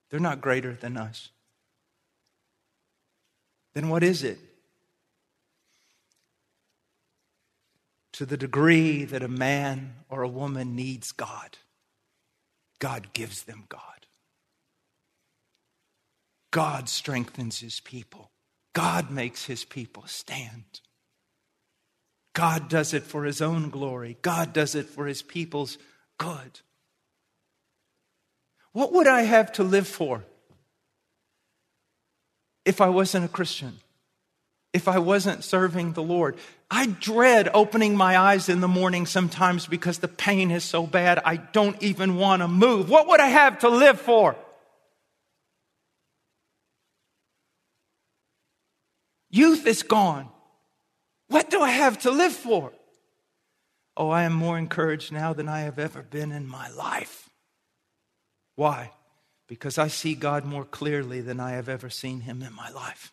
They're 0.09 0.21
not 0.21 0.39
greater 0.39 0.73
than 0.73 0.95
us. 0.95 1.29
Then 3.73 3.89
what 3.89 4.01
is 4.01 4.23
it? 4.23 4.39
To 8.13 8.25
the 8.25 8.37
degree 8.37 9.03
that 9.03 9.21
a 9.21 9.27
man 9.27 9.95
or 10.07 10.21
a 10.21 10.29
woman 10.29 10.73
needs 10.73 11.11
God, 11.11 11.57
God 12.79 13.11
gives 13.11 13.43
them 13.43 13.65
God. 13.67 13.81
God 16.51 16.87
strengthens 16.87 17.59
his 17.59 17.81
people. 17.81 18.31
God 18.71 19.11
makes 19.11 19.43
his 19.43 19.65
people 19.65 20.03
stand. 20.07 20.79
God 22.37 22.69
does 22.69 22.93
it 22.93 23.01
for 23.01 23.23
his 23.23 23.41
own 23.41 23.71
glory. 23.71 24.15
God 24.21 24.53
does 24.53 24.75
it 24.75 24.85
for 24.85 25.07
his 25.07 25.23
people's 25.23 25.79
good. 26.19 26.61
What 28.73 28.93
would 28.93 29.07
I 29.07 29.23
have 29.23 29.51
to 29.53 29.63
live 29.63 29.87
for 29.87 30.23
if 32.63 32.79
I 32.79 32.89
wasn't 32.89 33.25
a 33.25 33.27
Christian? 33.27 33.79
if 34.73 34.87
I 34.87 34.99
wasn't 34.99 35.43
serving 35.43 35.93
the 35.93 36.03
Lord. 36.03 36.37
I 36.69 36.85
dread 36.85 37.49
opening 37.51 37.97
my 37.97 38.15
eyes 38.15 38.47
in 38.47 38.61
the 38.61 38.67
morning 38.67 39.07
sometimes 39.07 39.65
because 39.65 39.97
the 39.97 40.07
pain 40.07 40.51
is 40.51 40.63
so 40.63 40.85
bad 40.85 41.19
I 41.25 41.37
don't 41.37 41.81
even 41.81 42.17
want 42.17 42.43
to 42.43 42.47
move. 42.47 42.87
What 42.87 43.07
would 43.07 43.19
I 43.19 43.29
have 43.29 43.57
to 43.59 43.69
live 43.69 43.99
for? 43.99 44.35
Youth 49.31 49.65
is 49.65 49.81
gone. 49.81 50.29
What 51.27 51.49
do 51.49 51.61
I 51.61 51.69
have 51.69 51.99
to 51.99 52.11
live 52.11 52.33
for? 52.33 52.71
Oh, 53.95 54.09
I 54.09 54.23
am 54.23 54.33
more 54.33 54.57
encouraged 54.57 55.11
now 55.11 55.33
than 55.33 55.49
I 55.49 55.61
have 55.61 55.79
ever 55.79 56.03
been 56.03 56.31
in 56.31 56.47
my 56.47 56.69
life. 56.69 57.29
Why? 58.55 58.91
Because 59.47 59.77
I 59.77 59.87
see 59.87 60.13
God 60.13 60.45
more 60.45 60.65
clearly 60.65 61.21
than 61.21 61.39
I 61.39 61.51
have 61.51 61.69
ever 61.69 61.89
seen 61.89 62.21
Him 62.21 62.41
in 62.43 62.53
my 62.53 62.69
life. 62.69 63.11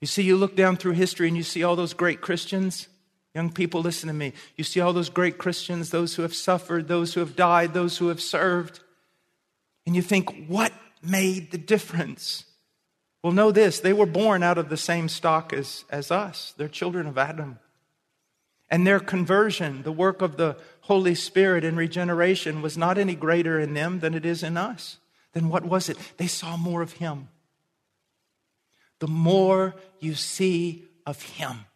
You 0.00 0.06
see, 0.06 0.22
you 0.22 0.36
look 0.36 0.56
down 0.56 0.76
through 0.76 0.92
history 0.92 1.28
and 1.28 1.36
you 1.36 1.42
see 1.42 1.62
all 1.62 1.76
those 1.76 1.94
great 1.94 2.20
Christians. 2.20 2.88
Young 3.34 3.50
people, 3.50 3.80
listen 3.80 4.08
to 4.08 4.12
me. 4.12 4.32
You 4.56 4.64
see 4.64 4.80
all 4.80 4.92
those 4.92 5.08
great 5.08 5.38
Christians, 5.38 5.90
those 5.90 6.14
who 6.14 6.22
have 6.22 6.34
suffered, 6.34 6.88
those 6.88 7.14
who 7.14 7.20
have 7.20 7.36
died, 7.36 7.72
those 7.72 7.96
who 7.96 8.08
have 8.08 8.20
served. 8.20 8.80
And 9.86 9.96
you 9.96 10.02
think, 10.02 10.46
what 10.48 10.72
made 11.02 11.50
the 11.50 11.58
difference? 11.58 12.44
Well, 13.22 13.32
know 13.32 13.52
this 13.52 13.78
they 13.80 13.92
were 13.92 14.06
born 14.06 14.42
out 14.42 14.58
of 14.58 14.68
the 14.68 14.76
same 14.76 15.08
stock 15.08 15.52
as, 15.52 15.84
as 15.90 16.10
us. 16.10 16.54
They're 16.56 16.68
children 16.68 17.06
of 17.06 17.16
Adam. 17.16 17.58
And 18.68 18.86
their 18.86 19.00
conversion, 19.00 19.82
the 19.82 19.92
work 19.92 20.22
of 20.22 20.36
the 20.36 20.56
Holy 20.82 21.14
Spirit 21.14 21.62
in 21.62 21.76
regeneration, 21.76 22.62
was 22.62 22.78
not 22.78 22.98
any 22.98 23.14
greater 23.14 23.60
in 23.60 23.74
them 23.74 24.00
than 24.00 24.14
it 24.14 24.24
is 24.24 24.42
in 24.42 24.56
us. 24.56 24.96
Then 25.34 25.48
what 25.48 25.64
was 25.64 25.88
it? 25.88 25.98
They 26.16 26.26
saw 26.26 26.56
more 26.56 26.82
of 26.82 26.94
Him. 26.94 27.28
The 28.98 29.08
more 29.08 29.74
you 30.00 30.14
see 30.14 30.84
of 31.06 31.22
Him, 31.22 31.66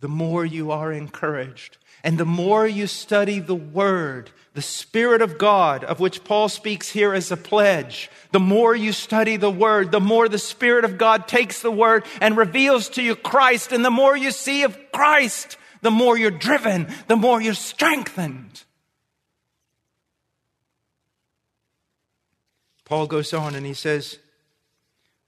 the 0.00 0.08
more 0.08 0.44
you 0.44 0.70
are 0.70 0.92
encouraged. 0.92 1.78
And 2.04 2.18
the 2.18 2.24
more 2.24 2.66
you 2.66 2.86
study 2.86 3.40
the 3.40 3.54
Word, 3.54 4.30
the 4.54 4.62
Spirit 4.62 5.22
of 5.22 5.38
God, 5.38 5.84
of 5.84 6.00
which 6.00 6.24
Paul 6.24 6.48
speaks 6.48 6.88
here 6.88 7.12
as 7.12 7.30
a 7.30 7.36
pledge, 7.36 8.10
the 8.32 8.40
more 8.40 8.74
you 8.74 8.92
study 8.92 9.36
the 9.36 9.50
Word, 9.50 9.90
the 9.90 10.00
more 10.00 10.28
the 10.28 10.38
Spirit 10.38 10.84
of 10.84 10.98
God 10.98 11.28
takes 11.28 11.60
the 11.62 11.70
Word 11.70 12.04
and 12.20 12.36
reveals 12.36 12.88
to 12.90 13.02
you 13.02 13.16
Christ. 13.16 13.72
And 13.72 13.84
the 13.84 13.90
more 13.90 14.16
you 14.16 14.30
see 14.30 14.62
of 14.62 14.78
Christ, 14.92 15.56
the 15.82 15.90
more 15.90 16.16
you're 16.16 16.30
driven, 16.30 16.88
the 17.06 17.16
more 17.16 17.40
you're 17.40 17.54
strengthened. 17.54 18.64
Paul 22.84 23.06
goes 23.06 23.34
on 23.34 23.54
and 23.54 23.66
he 23.66 23.74
says, 23.74 24.18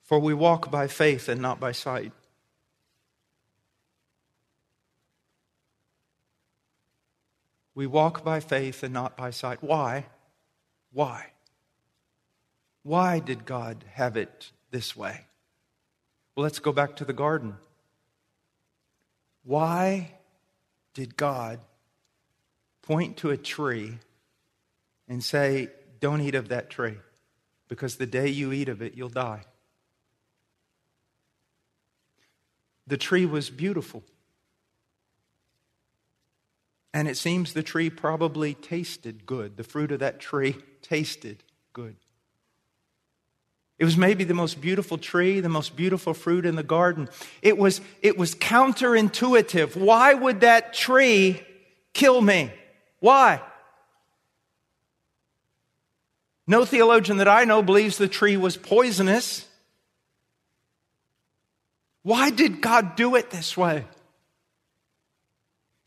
For 0.02 0.18
we 0.18 0.32
walk 0.32 0.70
by 0.70 0.86
faith 0.86 1.28
and 1.28 1.42
not 1.42 1.60
by 1.60 1.72
sight. 1.72 2.12
We 7.74 7.86
walk 7.86 8.24
by 8.24 8.40
faith 8.40 8.82
and 8.82 8.92
not 8.92 9.16
by 9.16 9.30
sight. 9.30 9.62
Why? 9.62 10.06
Why? 10.92 11.26
Why 12.82 13.18
did 13.18 13.44
God 13.44 13.84
have 13.92 14.16
it 14.16 14.50
this 14.70 14.96
way? 14.96 15.26
Well, 16.34 16.44
let's 16.44 16.58
go 16.58 16.72
back 16.72 16.96
to 16.96 17.04
the 17.04 17.12
garden. 17.12 17.56
Why 19.44 20.12
did 20.94 21.16
God 21.16 21.60
point 22.82 23.16
to 23.18 23.30
a 23.30 23.36
tree 23.36 23.98
and 25.08 25.22
say, 25.22 25.68
Don't 26.00 26.20
eat 26.20 26.34
of 26.34 26.48
that 26.48 26.70
tree, 26.70 26.96
because 27.68 27.96
the 27.96 28.06
day 28.06 28.28
you 28.28 28.52
eat 28.52 28.68
of 28.68 28.82
it, 28.82 28.94
you'll 28.94 29.08
die? 29.08 29.42
The 32.86 32.96
tree 32.96 33.26
was 33.26 33.50
beautiful. 33.50 34.02
And 36.92 37.06
it 37.06 37.16
seems 37.16 37.52
the 37.52 37.62
tree 37.62 37.88
probably 37.88 38.54
tasted 38.54 39.26
good. 39.26 39.56
The 39.56 39.64
fruit 39.64 39.92
of 39.92 40.00
that 40.00 40.20
tree 40.20 40.56
tasted 40.82 41.42
good. 41.72 41.96
It 43.78 43.84
was 43.86 43.96
maybe 43.96 44.24
the 44.24 44.34
most 44.34 44.60
beautiful 44.60 44.98
tree, 44.98 45.40
the 45.40 45.48
most 45.48 45.74
beautiful 45.74 46.12
fruit 46.12 46.44
in 46.44 46.54
the 46.54 46.62
garden. 46.62 47.08
It 47.40 47.56
was, 47.56 47.80
it 48.02 48.18
was 48.18 48.34
counterintuitive. 48.34 49.74
Why 49.74 50.12
would 50.12 50.40
that 50.40 50.74
tree 50.74 51.42
kill 51.94 52.20
me? 52.20 52.52
Why? 52.98 53.40
No 56.46 56.66
theologian 56.66 57.18
that 57.18 57.28
I 57.28 57.44
know 57.44 57.62
believes 57.62 57.96
the 57.96 58.08
tree 58.08 58.36
was 58.36 58.58
poisonous. 58.58 59.46
Why 62.02 62.30
did 62.30 62.60
God 62.60 62.96
do 62.96 63.14
it 63.14 63.30
this 63.30 63.56
way? 63.56 63.86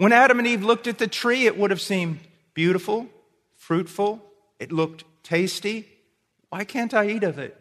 When 0.04 0.12
Adam 0.12 0.38
and 0.38 0.46
Eve 0.46 0.66
looked 0.66 0.88
at 0.88 0.98
the 0.98 1.08
tree, 1.08 1.46
it 1.46 1.58
would 1.58 1.72
have 1.72 1.80
seemed 1.80 2.20
beautiful, 2.54 3.08
fruitful, 3.56 4.22
it 4.60 4.70
looked 4.70 5.06
tasty. 5.24 5.88
Why 6.50 6.66
can't 6.66 6.94
I 6.94 7.08
eat 7.08 7.24
of 7.24 7.40
it? 7.40 7.56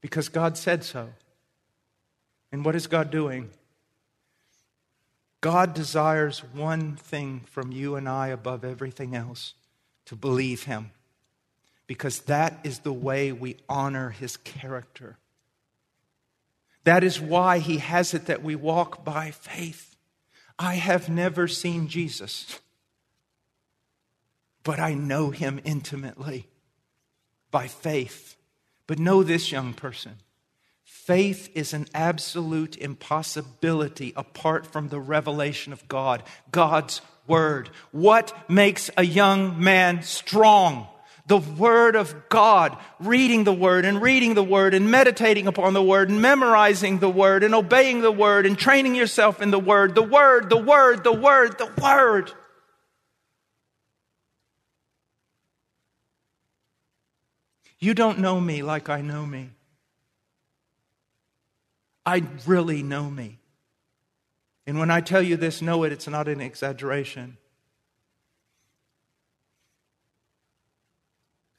Because 0.00 0.28
God 0.28 0.58
said 0.58 0.82
so. 0.82 1.10
And 2.50 2.64
what 2.64 2.74
is 2.74 2.88
God 2.88 3.12
doing? 3.12 3.50
God 5.40 5.72
desires 5.72 6.42
one 6.52 6.96
thing 6.96 7.42
from 7.48 7.70
you 7.70 7.94
and 7.94 8.08
I 8.08 8.30
above 8.30 8.64
everything 8.64 9.14
else 9.14 9.54
to 10.06 10.16
believe 10.16 10.64
Him. 10.64 10.90
Because 11.86 12.18
that 12.22 12.58
is 12.64 12.80
the 12.80 12.92
way 12.92 13.30
we 13.30 13.58
honor 13.68 14.10
His 14.10 14.36
character. 14.36 15.16
That 16.84 17.02
is 17.02 17.20
why 17.20 17.58
he 17.58 17.78
has 17.78 18.14
it 18.14 18.26
that 18.26 18.42
we 18.42 18.54
walk 18.54 19.04
by 19.04 19.30
faith. 19.30 19.96
I 20.58 20.74
have 20.74 21.08
never 21.08 21.48
seen 21.48 21.88
Jesus, 21.88 22.60
but 24.62 24.78
I 24.78 24.94
know 24.94 25.30
him 25.30 25.60
intimately 25.64 26.46
by 27.50 27.66
faith. 27.66 28.36
But 28.86 28.98
know 28.98 29.22
this, 29.22 29.50
young 29.50 29.74
person 29.74 30.18
faith 30.84 31.50
is 31.54 31.74
an 31.74 31.86
absolute 31.92 32.78
impossibility 32.78 34.14
apart 34.16 34.66
from 34.66 34.88
the 34.88 34.98
revelation 34.98 35.70
of 35.72 35.86
God, 35.86 36.22
God's 36.50 37.02
word. 37.26 37.68
What 37.90 38.32
makes 38.48 38.90
a 38.96 39.04
young 39.04 39.62
man 39.62 40.02
strong? 40.02 40.88
The 41.26 41.38
Word 41.38 41.96
of 41.96 42.28
God, 42.28 42.76
reading 43.00 43.44
the 43.44 43.52
Word 43.52 43.84
and 43.84 44.02
reading 44.02 44.34
the 44.34 44.44
Word 44.44 44.74
and 44.74 44.90
meditating 44.90 45.46
upon 45.46 45.72
the 45.72 45.82
Word 45.82 46.10
and 46.10 46.20
memorizing 46.20 46.98
the 46.98 47.08
Word 47.08 47.42
and 47.42 47.54
obeying 47.54 48.02
the 48.02 48.12
Word 48.12 48.44
and 48.44 48.58
training 48.58 48.94
yourself 48.94 49.40
in 49.40 49.50
the 49.50 49.58
Word, 49.58 49.94
the 49.94 50.02
Word, 50.02 50.50
the 50.50 50.56
Word, 50.56 51.02
the 51.02 51.12
Word, 51.12 51.56
the 51.58 51.72
Word. 51.80 52.32
You 57.78 57.94
don't 57.94 58.18
know 58.18 58.40
me 58.40 58.62
like 58.62 58.88
I 58.88 59.00
know 59.00 59.24
me. 59.24 59.50
I 62.06 62.22
really 62.46 62.82
know 62.82 63.08
me. 63.08 63.38
And 64.66 64.78
when 64.78 64.90
I 64.90 65.00
tell 65.00 65.22
you 65.22 65.36
this, 65.36 65.62
know 65.62 65.84
it, 65.84 65.92
it's 65.92 66.08
not 66.08 66.28
an 66.28 66.40
exaggeration. 66.40 67.38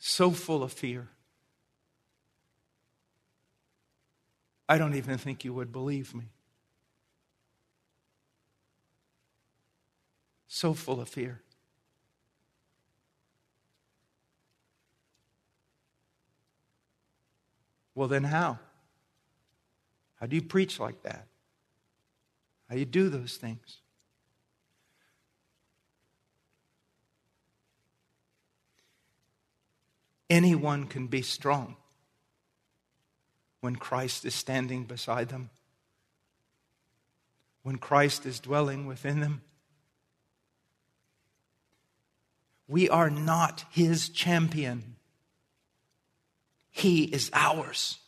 So 0.07 0.29
full 0.29 0.61
of 0.61 0.71
fear. 0.71 1.07
I 4.69 4.77
don't 4.77 4.93
even 4.93 5.17
think 5.17 5.43
you 5.43 5.51
would 5.51 5.71
believe 5.71 6.13
me. 6.13 6.25
So 10.47 10.75
full 10.75 11.01
of 11.01 11.09
fear. 11.09 11.41
Well, 17.95 18.07
then 18.07 18.25
how? 18.25 18.59
How 20.19 20.27
do 20.27 20.35
you 20.35 20.43
preach 20.43 20.79
like 20.79 21.01
that? 21.01 21.25
How 22.69 22.75
do 22.75 22.79
you 22.79 22.85
do 22.85 23.09
those 23.09 23.37
things? 23.37 23.79
Anyone 30.29 30.85
can 30.85 31.07
be 31.07 31.21
strong 31.21 31.75
when 33.61 33.75
Christ 33.75 34.25
is 34.25 34.35
standing 34.35 34.83
beside 34.83 35.29
them, 35.29 35.49
when 37.63 37.77
Christ 37.77 38.25
is 38.25 38.39
dwelling 38.39 38.85
within 38.85 39.19
them. 39.19 39.41
We 42.67 42.89
are 42.89 43.09
not 43.09 43.65
his 43.71 44.09
champion, 44.09 44.95
he 46.71 47.03
is 47.05 47.29
ours. 47.33 47.99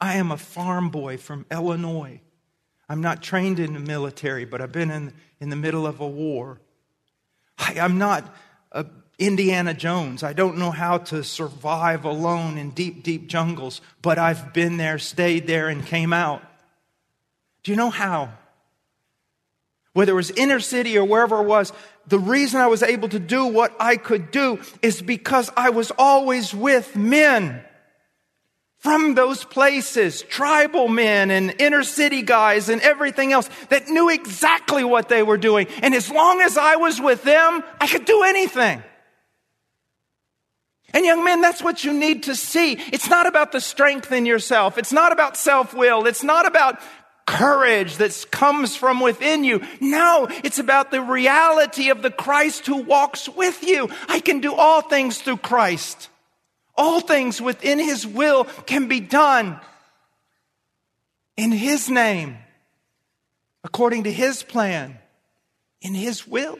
I 0.00 0.16
am 0.16 0.30
a 0.30 0.36
farm 0.36 0.90
boy 0.90 1.16
from 1.16 1.46
Illinois. 1.50 2.20
I'm 2.88 3.00
not 3.00 3.22
trained 3.22 3.58
in 3.58 3.74
the 3.74 3.80
military, 3.80 4.44
but 4.44 4.60
I've 4.60 4.72
been 4.72 4.90
in, 4.90 5.12
in 5.40 5.50
the 5.50 5.56
middle 5.56 5.86
of 5.86 6.00
a 6.00 6.06
war. 6.06 6.60
I, 7.58 7.74
am 7.74 7.98
not 7.98 8.24
Indiana 9.18 9.74
Jones. 9.74 10.22
I 10.22 10.32
don't 10.32 10.58
know 10.58 10.70
how 10.70 10.98
to 10.98 11.24
survive 11.24 12.04
alone 12.04 12.56
in 12.56 12.70
deep, 12.70 13.02
deep 13.02 13.26
jungles, 13.26 13.80
but 14.00 14.18
I've 14.18 14.52
been 14.52 14.76
there, 14.76 14.98
stayed 14.98 15.46
there, 15.48 15.68
and 15.68 15.84
came 15.84 16.12
out. 16.12 16.42
Do 17.64 17.72
you 17.72 17.76
know 17.76 17.90
how? 17.90 18.32
Whether 19.92 20.12
it 20.12 20.16
was 20.16 20.30
inner 20.30 20.60
city 20.60 20.96
or 20.96 21.04
wherever 21.04 21.40
it 21.40 21.46
was, 21.46 21.72
the 22.06 22.20
reason 22.20 22.60
I 22.60 22.68
was 22.68 22.84
able 22.84 23.08
to 23.08 23.18
do 23.18 23.46
what 23.46 23.74
I 23.80 23.96
could 23.96 24.30
do 24.30 24.60
is 24.82 25.02
because 25.02 25.50
I 25.56 25.70
was 25.70 25.90
always 25.98 26.54
with 26.54 26.94
men 26.94 27.64
from 28.78 29.14
those 29.14 29.44
places, 29.44 30.22
tribal 30.22 30.88
men 30.88 31.30
and 31.30 31.54
inner 31.58 31.82
city 31.82 32.22
guys 32.22 32.68
and 32.68 32.80
everything 32.80 33.32
else 33.32 33.50
that 33.70 33.88
knew 33.88 34.08
exactly 34.08 34.84
what 34.84 35.08
they 35.08 35.22
were 35.22 35.36
doing. 35.36 35.66
And 35.82 35.94
as 35.94 36.10
long 36.10 36.40
as 36.40 36.56
I 36.56 36.76
was 36.76 37.00
with 37.00 37.24
them, 37.24 37.64
I 37.80 37.88
could 37.88 38.04
do 38.04 38.22
anything. 38.22 38.82
And 40.94 41.04
young 41.04 41.24
men, 41.24 41.42
that's 41.42 41.62
what 41.62 41.84
you 41.84 41.92
need 41.92 42.22
to 42.24 42.34
see. 42.34 42.72
It's 42.92 43.10
not 43.10 43.26
about 43.26 43.52
the 43.52 43.60
strength 43.60 44.10
in 44.12 44.24
yourself. 44.24 44.78
It's 44.78 44.92
not 44.92 45.12
about 45.12 45.36
self-will. 45.36 46.06
It's 46.06 46.22
not 46.22 46.46
about 46.46 46.80
courage 47.26 47.98
that 47.98 48.24
comes 48.30 48.74
from 48.74 49.00
within 49.00 49.44
you. 49.44 49.60
No, 49.80 50.28
it's 50.30 50.58
about 50.58 50.90
the 50.90 51.02
reality 51.02 51.90
of 51.90 52.00
the 52.00 52.10
Christ 52.10 52.64
who 52.66 52.76
walks 52.76 53.28
with 53.28 53.62
you. 53.64 53.90
I 54.08 54.20
can 54.20 54.40
do 54.40 54.54
all 54.54 54.80
things 54.80 55.20
through 55.20 55.38
Christ. 55.38 56.08
All 56.78 57.00
things 57.00 57.42
within 57.42 57.80
His 57.80 58.06
will 58.06 58.44
can 58.44 58.86
be 58.86 59.00
done 59.00 59.60
in 61.36 61.50
His 61.50 61.90
name, 61.90 62.38
according 63.64 64.04
to 64.04 64.12
His 64.12 64.44
plan, 64.44 64.96
in 65.80 65.94
His 65.94 66.26
will. 66.26 66.56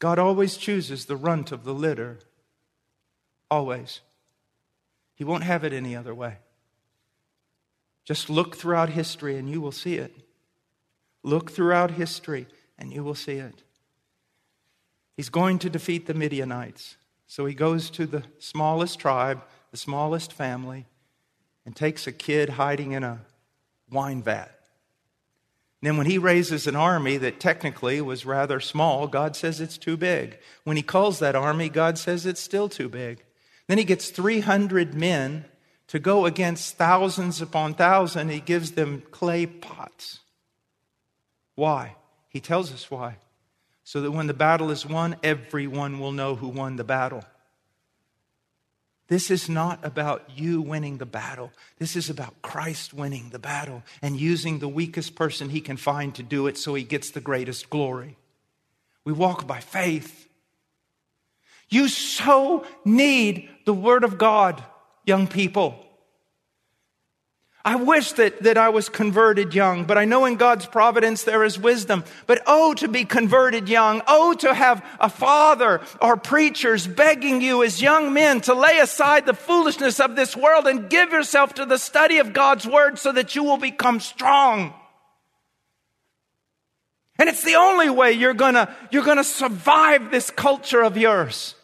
God 0.00 0.18
always 0.18 0.56
chooses 0.56 1.06
the 1.06 1.16
runt 1.16 1.52
of 1.52 1.62
the 1.62 1.72
litter. 1.72 2.18
Always. 3.50 4.00
He 5.14 5.22
won't 5.22 5.44
have 5.44 5.62
it 5.62 5.72
any 5.72 5.94
other 5.94 6.14
way. 6.14 6.38
Just 8.04 8.28
look 8.28 8.56
throughout 8.56 8.90
history 8.90 9.38
and 9.38 9.48
you 9.48 9.60
will 9.60 9.72
see 9.72 9.94
it. 9.94 10.12
Look 11.22 11.52
throughout 11.52 11.92
history 11.92 12.48
and 12.76 12.92
you 12.92 13.04
will 13.04 13.14
see 13.14 13.36
it. 13.36 13.62
He's 15.16 15.28
going 15.28 15.58
to 15.60 15.70
defeat 15.70 16.06
the 16.06 16.14
Midianites. 16.14 16.96
So 17.26 17.46
he 17.46 17.54
goes 17.54 17.90
to 17.90 18.06
the 18.06 18.24
smallest 18.38 18.98
tribe, 18.98 19.42
the 19.70 19.76
smallest 19.76 20.32
family, 20.32 20.86
and 21.64 21.74
takes 21.74 22.06
a 22.06 22.12
kid 22.12 22.50
hiding 22.50 22.92
in 22.92 23.04
a 23.04 23.20
wine 23.90 24.22
vat. 24.22 24.50
Then, 25.82 25.98
when 25.98 26.06
he 26.06 26.16
raises 26.16 26.66
an 26.66 26.76
army 26.76 27.18
that 27.18 27.40
technically 27.40 28.00
was 28.00 28.24
rather 28.24 28.58
small, 28.58 29.06
God 29.06 29.36
says 29.36 29.60
it's 29.60 29.76
too 29.76 29.98
big. 29.98 30.38
When 30.64 30.78
he 30.78 30.82
calls 30.82 31.18
that 31.18 31.36
army, 31.36 31.68
God 31.68 31.98
says 31.98 32.24
it's 32.24 32.40
still 32.40 32.70
too 32.70 32.88
big. 32.88 33.22
Then 33.66 33.76
he 33.76 33.84
gets 33.84 34.08
300 34.08 34.94
men 34.94 35.44
to 35.88 35.98
go 35.98 36.24
against 36.24 36.76
thousands 36.76 37.42
upon 37.42 37.74
thousands. 37.74 38.32
He 38.32 38.40
gives 38.40 38.72
them 38.72 39.02
clay 39.10 39.44
pots. 39.44 40.20
Why? 41.54 41.96
He 42.30 42.40
tells 42.40 42.72
us 42.72 42.90
why. 42.90 43.16
So 43.84 44.00
that 44.00 44.10
when 44.10 44.26
the 44.26 44.34
battle 44.34 44.70
is 44.70 44.86
won, 44.86 45.16
everyone 45.22 46.00
will 46.00 46.12
know 46.12 46.34
who 46.34 46.48
won 46.48 46.76
the 46.76 46.84
battle. 46.84 47.22
This 49.08 49.30
is 49.30 49.48
not 49.48 49.84
about 49.84 50.30
you 50.34 50.62
winning 50.62 50.96
the 50.96 51.06
battle. 51.06 51.52
This 51.78 51.94
is 51.94 52.08
about 52.08 52.40
Christ 52.40 52.94
winning 52.94 53.28
the 53.30 53.38
battle 53.38 53.82
and 54.00 54.18
using 54.18 54.58
the 54.58 54.68
weakest 54.68 55.14
person 55.14 55.50
he 55.50 55.60
can 55.60 55.76
find 55.76 56.14
to 56.14 56.22
do 56.22 56.46
it 56.46 56.56
so 56.56 56.74
he 56.74 56.84
gets 56.84 57.10
the 57.10 57.20
greatest 57.20 57.68
glory. 57.68 58.16
We 59.04 59.12
walk 59.12 59.46
by 59.46 59.60
faith. 59.60 60.28
You 61.68 61.88
so 61.88 62.66
need 62.84 63.50
the 63.66 63.74
Word 63.74 64.04
of 64.04 64.16
God, 64.16 64.64
young 65.04 65.26
people. 65.26 65.83
I 67.66 67.76
wish 67.76 68.12
that, 68.12 68.42
that 68.42 68.58
I 68.58 68.68
was 68.68 68.90
converted 68.90 69.54
young, 69.54 69.84
but 69.84 69.96
I 69.96 70.04
know 70.04 70.26
in 70.26 70.36
God's 70.36 70.66
providence 70.66 71.24
there 71.24 71.44
is 71.44 71.58
wisdom. 71.58 72.04
But 72.26 72.42
oh, 72.46 72.74
to 72.74 72.88
be 72.88 73.06
converted 73.06 73.70
young. 73.70 74.02
Oh, 74.06 74.34
to 74.34 74.52
have 74.52 74.84
a 75.00 75.08
father 75.08 75.80
or 75.98 76.18
preachers 76.18 76.86
begging 76.86 77.40
you 77.40 77.62
as 77.62 77.80
young 77.80 78.12
men 78.12 78.42
to 78.42 78.54
lay 78.54 78.80
aside 78.80 79.24
the 79.24 79.32
foolishness 79.32 79.98
of 79.98 80.14
this 80.14 80.36
world 80.36 80.66
and 80.66 80.90
give 80.90 81.10
yourself 81.10 81.54
to 81.54 81.64
the 81.64 81.78
study 81.78 82.18
of 82.18 82.34
God's 82.34 82.66
word 82.66 82.98
so 82.98 83.12
that 83.12 83.34
you 83.34 83.42
will 83.42 83.56
become 83.56 83.98
strong. 83.98 84.74
And 87.18 87.30
it's 87.30 87.44
the 87.44 87.54
only 87.54 87.88
way 87.88 88.12
you're 88.12 88.34
gonna, 88.34 88.76
you're 88.90 89.04
gonna 89.04 89.24
survive 89.24 90.10
this 90.10 90.28
culture 90.28 90.82
of 90.82 90.98
yours. 90.98 91.54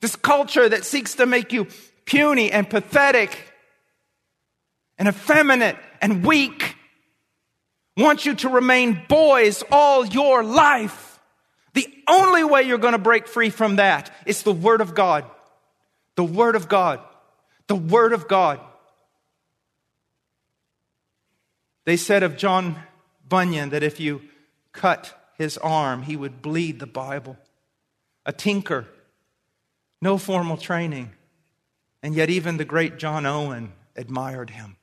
This 0.00 0.16
culture 0.16 0.68
that 0.68 0.84
seeks 0.84 1.14
to 1.16 1.26
make 1.26 1.52
you 1.52 1.68
puny 2.04 2.50
and 2.50 2.68
pathetic 2.68 3.49
and 5.00 5.08
effeminate 5.08 5.76
and 6.02 6.24
weak, 6.24 6.76
want 7.96 8.26
you 8.26 8.34
to 8.34 8.50
remain 8.50 9.02
boys 9.08 9.64
all 9.72 10.06
your 10.06 10.44
life. 10.44 11.18
The 11.72 11.88
only 12.06 12.44
way 12.44 12.62
you're 12.62 12.78
going 12.78 12.92
to 12.92 12.98
break 12.98 13.26
free 13.26 13.48
from 13.48 13.76
that 13.76 14.14
is 14.26 14.42
the 14.42 14.52
Word 14.52 14.82
of 14.82 14.94
God. 14.94 15.24
The 16.16 16.24
Word 16.24 16.54
of 16.54 16.68
God. 16.68 17.00
The 17.66 17.76
Word 17.76 18.12
of 18.12 18.28
God. 18.28 18.60
They 21.86 21.96
said 21.96 22.22
of 22.22 22.36
John 22.36 22.76
Bunyan 23.26 23.70
that 23.70 23.82
if 23.82 24.00
you 24.00 24.20
cut 24.72 25.18
his 25.38 25.56
arm, 25.56 26.02
he 26.02 26.14
would 26.14 26.42
bleed 26.42 26.78
the 26.78 26.86
Bible. 26.86 27.38
A 28.26 28.32
tinker, 28.32 28.86
no 30.02 30.18
formal 30.18 30.58
training. 30.58 31.12
And 32.02 32.14
yet, 32.14 32.28
even 32.28 32.58
the 32.58 32.64
great 32.66 32.98
John 32.98 33.24
Owen 33.24 33.72
admired 33.96 34.50
him. 34.50 34.76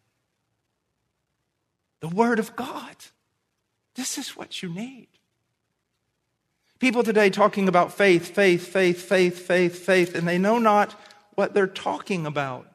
The 2.00 2.08
Word 2.08 2.40
of 2.40 2.56
God. 2.56 2.96
This 3.96 4.18
is 4.18 4.38
what 4.38 4.62
you 4.62 4.70
need. 4.70 5.08
People 6.80 7.04
today 7.04 7.30
talking 7.30 7.68
about 7.68 7.94
faith, 7.94 8.36
faith, 8.36 8.68
faith, 8.68 9.02
faith, 9.02 9.40
faith, 9.40 9.80
faith, 9.80 10.14
and 10.14 10.28
they 10.28 10.38
know 10.38 10.60
not 10.60 10.94
what 11.34 11.54
they're 11.54 11.66
talking 11.66 12.28
about. 12.28 12.68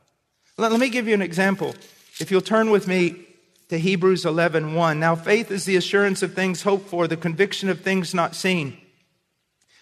Let, 0.59 0.73
let 0.73 0.81
me 0.81 0.89
give 0.89 1.07
you 1.07 1.15
an 1.15 1.23
example. 1.23 1.75
If 2.19 2.31
you'll 2.31 2.41
turn 2.41 2.71
with 2.71 2.89
me 2.89 3.27
to 3.73 3.79
Hebrews 3.79 4.27
11 4.27 4.75
1. 4.75 5.01
Now, 5.01 5.15
faith 5.15 5.51
is 5.51 5.65
the 5.65 5.77
assurance 5.77 6.23
of 6.23 6.35
things 6.35 6.63
hoped 6.63 6.89
for, 6.89 7.09
the 7.09 7.17
conviction 7.17 7.71
of 7.71 7.81
things 7.81 8.13
not 8.13 8.35
seen. 8.35 8.77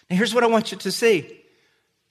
Now, 0.09 0.15
here's 0.15 0.33
what 0.33 0.45
I 0.45 0.47
want 0.47 0.71
you 0.71 0.77
to 0.77 0.91
see. 0.93 1.41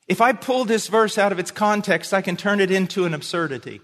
If 0.06 0.20
I 0.20 0.32
pull 0.32 0.66
this 0.66 0.88
verse 0.88 1.16
out 1.16 1.32
of 1.32 1.38
its 1.38 1.50
context, 1.50 2.12
I 2.12 2.20
can 2.20 2.36
turn 2.36 2.60
it 2.60 2.70
into 2.70 3.06
an 3.06 3.14
absurdity. 3.14 3.80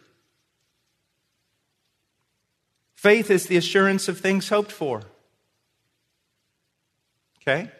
Faith 2.97 3.31
is 3.31 3.47
the 3.47 3.57
assurance 3.57 4.09
of 4.09 4.19
things 4.19 4.49
hoped 4.49 4.73
for. 4.73 5.03
Okay? 7.41 7.71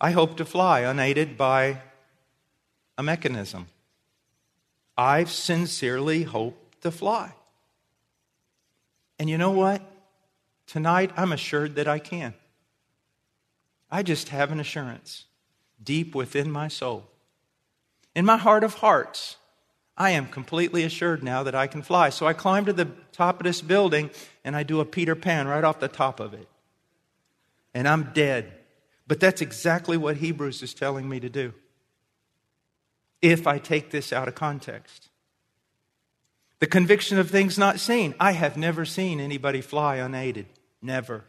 I 0.00 0.12
hope 0.12 0.38
to 0.38 0.46
fly 0.46 0.80
unaided 0.80 1.36
by 1.36 1.82
a 2.96 3.02
mechanism. 3.02 3.66
I 4.96 5.24
sincerely 5.24 6.22
hope 6.22 6.56
to 6.80 6.90
fly. 6.90 7.32
And 9.18 9.28
you 9.28 9.36
know 9.36 9.50
what? 9.50 9.82
Tonight, 10.66 11.10
I'm 11.16 11.32
assured 11.32 11.74
that 11.74 11.88
I 11.88 11.98
can. 11.98 12.32
I 13.90 14.02
just 14.02 14.28
have 14.28 14.52
an 14.52 14.60
assurance 14.60 15.24
deep 15.82 16.14
within 16.14 16.50
my 16.50 16.68
soul. 16.68 17.08
In 18.14 18.24
my 18.24 18.36
heart 18.36 18.64
of 18.64 18.74
hearts, 18.74 19.36
I 20.00 20.12
am 20.12 20.28
completely 20.28 20.84
assured 20.84 21.22
now 21.22 21.42
that 21.42 21.54
I 21.54 21.66
can 21.66 21.82
fly. 21.82 22.08
So 22.08 22.26
I 22.26 22.32
climb 22.32 22.64
to 22.64 22.72
the 22.72 22.88
top 23.12 23.38
of 23.38 23.44
this 23.44 23.60
building 23.60 24.08
and 24.42 24.56
I 24.56 24.62
do 24.62 24.80
a 24.80 24.86
Peter 24.86 25.14
Pan 25.14 25.46
right 25.46 25.62
off 25.62 25.78
the 25.78 25.88
top 25.88 26.20
of 26.20 26.32
it. 26.32 26.48
And 27.74 27.86
I'm 27.86 28.14
dead. 28.14 28.50
But 29.06 29.20
that's 29.20 29.42
exactly 29.42 29.98
what 29.98 30.16
Hebrews 30.16 30.62
is 30.62 30.72
telling 30.72 31.06
me 31.06 31.20
to 31.20 31.28
do. 31.28 31.52
If 33.20 33.46
I 33.46 33.58
take 33.58 33.90
this 33.90 34.10
out 34.10 34.26
of 34.26 34.34
context. 34.34 35.10
The 36.60 36.66
conviction 36.66 37.18
of 37.18 37.28
things 37.28 37.58
not 37.58 37.78
seen. 37.78 38.14
I 38.18 38.32
have 38.32 38.56
never 38.56 38.86
seen 38.86 39.20
anybody 39.20 39.60
fly 39.60 39.96
unaided. 39.96 40.46
Never. 40.80 41.24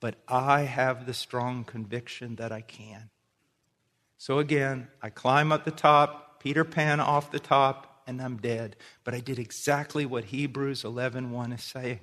But 0.00 0.14
I 0.26 0.62
have 0.62 1.04
the 1.04 1.12
strong 1.12 1.62
conviction 1.62 2.36
that 2.36 2.52
I 2.52 2.62
can. 2.62 3.10
So 4.16 4.38
again, 4.38 4.88
I 5.02 5.10
climb 5.10 5.52
up 5.52 5.66
the 5.66 5.70
top, 5.70 6.40
Peter 6.42 6.64
Pan 6.64 7.00
off 7.00 7.30
the 7.30 7.38
top, 7.38 7.90
and 8.06 8.20
I'm 8.20 8.36
dead. 8.36 8.76
But 9.04 9.14
I 9.14 9.20
did 9.20 9.38
exactly 9.38 10.06
what 10.06 10.26
Hebrews 10.26 10.82
11:1 10.84 11.52
is 11.52 11.62
saying. 11.62 12.00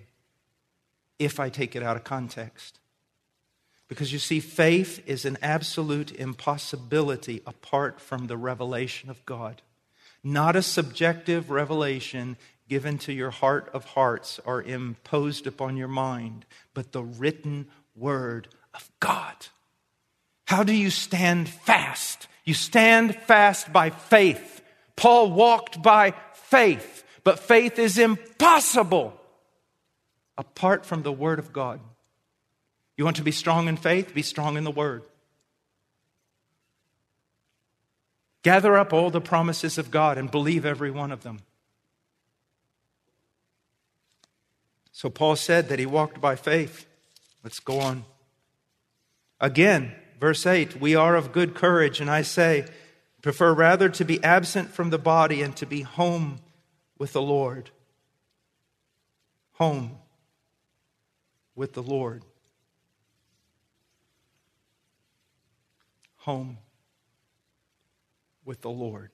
If 1.20 1.40
I 1.40 1.50
take 1.50 1.76
it 1.76 1.84
out 1.84 1.98
of 1.98 2.04
context. 2.04 2.80
Because 3.88 4.14
you 4.14 4.20
see, 4.20 4.40
faith 4.40 5.04
is 5.06 5.26
an 5.26 5.38
absolute 5.42 6.14
impossibility 6.14 7.42
apart 7.46 8.00
from 8.00 8.28
the 8.28 8.38
revelation 8.38 9.10
of 9.10 9.26
God. 9.26 9.62
Not 10.24 10.56
a 10.56 10.62
subjective 10.62 11.50
revelation 11.50 12.38
given 12.70 12.98
to 13.00 13.12
your 13.12 13.32
heart 13.32 13.70
of 13.74 13.84
hearts 13.84 14.40
or 14.46 14.64
imposed 14.64 15.46
upon 15.46 15.76
your 15.76 15.90
mind, 15.90 16.46
but 16.74 16.94
the 16.94 17.04
written 17.04 17.68
word 17.96 18.48
of 18.74 18.90
God. 19.02 19.48
How 20.46 20.64
do 20.64 20.74
you 20.74 20.90
stand 20.90 21.50
fast? 21.50 22.28
You 22.46 22.54
stand 22.54 23.16
fast 23.16 23.74
by 23.74 23.90
faith. 23.90 24.61
Paul 25.02 25.32
walked 25.32 25.82
by 25.82 26.14
faith, 26.34 27.04
but 27.24 27.40
faith 27.40 27.80
is 27.80 27.98
impossible 27.98 29.20
apart 30.38 30.86
from 30.86 31.02
the 31.02 31.12
word 31.12 31.40
of 31.40 31.52
God. 31.52 31.80
You 32.98 33.04
want 33.04 33.18
to 33.18 33.24
be 33.24 33.32
strong 33.32 33.68
in 33.68 33.78
faith? 33.78 34.14
Be 34.14 34.22
strong 34.22 34.58
in 34.58 34.64
the 34.64 34.70
word. 34.70 35.02
Gather 38.44 38.78
up 38.78 38.94
all 38.94 39.10
the 39.10 39.20
promises 39.20 39.80
of 39.80 39.90
God 39.90 40.20
and 40.20 40.30
believe 40.30 40.68
every 40.68 40.92
one 40.92 41.12
of 41.12 41.24
them. 41.24 41.40
So 44.92 45.10
Paul 45.10 45.36
said 45.36 45.68
that 45.70 45.80
he 45.80 45.88
walked 45.88 46.22
by 46.22 46.36
faith. 46.36 46.86
Let's 47.44 47.60
go 47.60 47.80
on. 47.80 48.06
Again, 49.40 49.96
verse 50.20 50.46
8 50.46 50.80
We 50.80 50.94
are 50.94 51.16
of 51.16 51.32
good 51.32 51.56
courage, 51.56 52.00
and 52.00 52.08
I 52.08 52.22
say, 52.22 52.68
prefer 53.22 53.54
rather 53.54 53.90
to 53.90 54.06
be 54.06 54.24
absent 54.24 54.70
from 54.70 54.90
the 54.90 54.98
body 54.98 55.42
and 55.42 55.56
to 55.58 55.66
be 55.66 55.82
home 55.82 56.40
with 56.98 57.14
the 57.14 57.22
Lord. 57.22 57.70
Home 59.54 59.98
with 61.56 61.74
the 61.74 61.84
Lord. 61.84 62.24
Home 66.18 66.58
with 68.46 68.62
the 68.62 68.70
Lord. 68.70 69.12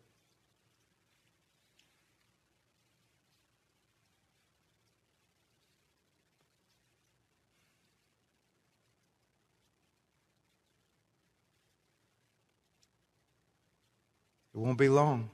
It 14.58 14.62
won't 14.62 14.80
be 14.80 14.89
long. 14.89 15.30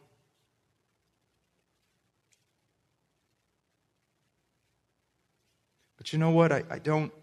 But 5.96 6.12
you 6.12 6.20
know 6.20 6.32
what? 6.32 6.52
I, 6.52 6.64
I 6.70 6.78
don't. 6.78 7.14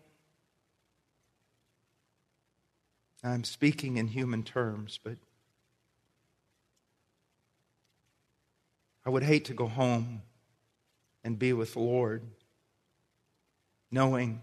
I'm 3.23 3.45
speaking 3.45 3.99
in 3.99 4.07
human 4.07 4.45
terms, 4.45 4.99
but 5.05 5.19
I 9.05 9.11
would 9.11 9.23
hate 9.23 9.45
to 9.45 9.53
go 9.53 9.67
home 9.67 10.23
and 11.23 11.39
be 11.39 11.53
with 11.53 11.75
the 11.75 11.81
Lord 11.81 12.23
knowing 13.91 14.41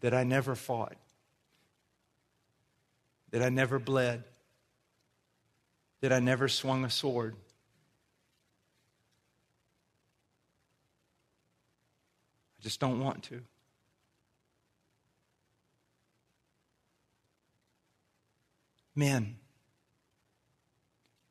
that 0.00 0.12
I 0.12 0.24
never 0.24 0.56
fought, 0.56 0.96
that 3.30 3.40
I 3.40 3.50
never 3.50 3.78
bled, 3.78 4.24
that 6.00 6.12
I 6.12 6.20
never 6.20 6.48
swung 6.48 6.84
a 6.84 6.90
sword. 6.90 7.34
I 12.58 12.62
just 12.62 12.80
don't 12.80 13.00
want 13.00 13.24
to. 13.24 13.40
Men, 18.94 19.36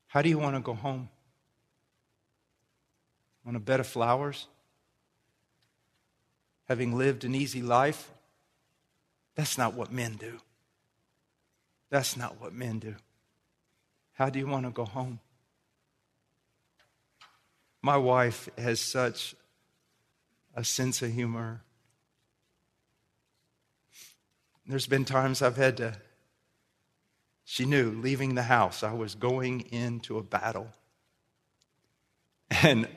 how 0.07 0.21
do 0.21 0.29
you 0.29 0.39
want 0.39 0.55
to 0.55 0.61
go 0.61 0.73
home? 0.73 1.09
On 3.45 3.55
a 3.55 3.59
bed 3.59 3.79
of 3.79 3.87
flowers? 3.87 4.47
Having 6.69 6.97
lived 6.97 7.23
an 7.23 7.35
easy 7.35 7.61
life? 7.61 8.09
That's 9.35 9.57
not 9.57 9.73
what 9.73 9.91
men 9.91 10.13
do. 10.13 10.39
That's 11.89 12.17
not 12.17 12.41
what 12.41 12.53
men 12.53 12.79
do. 12.79 12.95
How 14.17 14.31
do 14.31 14.39
you 14.39 14.47
want 14.47 14.65
to 14.65 14.71
go 14.71 14.83
home? 14.83 15.19
My 17.83 17.97
wife 17.97 18.49
has 18.57 18.79
such 18.79 19.35
a 20.55 20.63
sense 20.63 21.03
of 21.03 21.13
humor. 21.13 21.61
There's 24.65 24.87
been 24.87 25.05
times 25.05 25.43
I've 25.43 25.57
had 25.57 25.77
to 25.77 25.97
she 27.49 27.63
knew 27.63 27.91
leaving 27.91 28.35
the 28.35 28.43
house, 28.43 28.83
I 28.83 28.91
was 28.91 29.15
going 29.15 29.61
into 29.71 30.17
a 30.17 30.23
battle. 30.23 30.67
And 32.49 32.89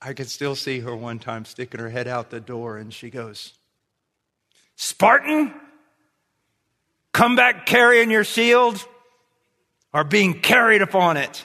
I 0.00 0.12
could 0.12 0.28
still 0.28 0.54
see 0.54 0.78
her 0.78 0.94
one 0.94 1.18
time 1.18 1.44
sticking 1.44 1.80
her 1.80 1.88
head 1.88 2.06
out 2.06 2.30
the 2.30 2.38
door, 2.38 2.76
and 2.76 2.94
she 2.94 3.10
goes, 3.10 3.54
Spartan, 4.76 5.52
come 7.12 7.34
back 7.34 7.66
carrying 7.66 8.12
your 8.12 8.22
shield 8.22 8.86
or 9.92 10.04
being 10.04 10.40
carried 10.40 10.82
upon 10.82 11.16
it. 11.16 11.44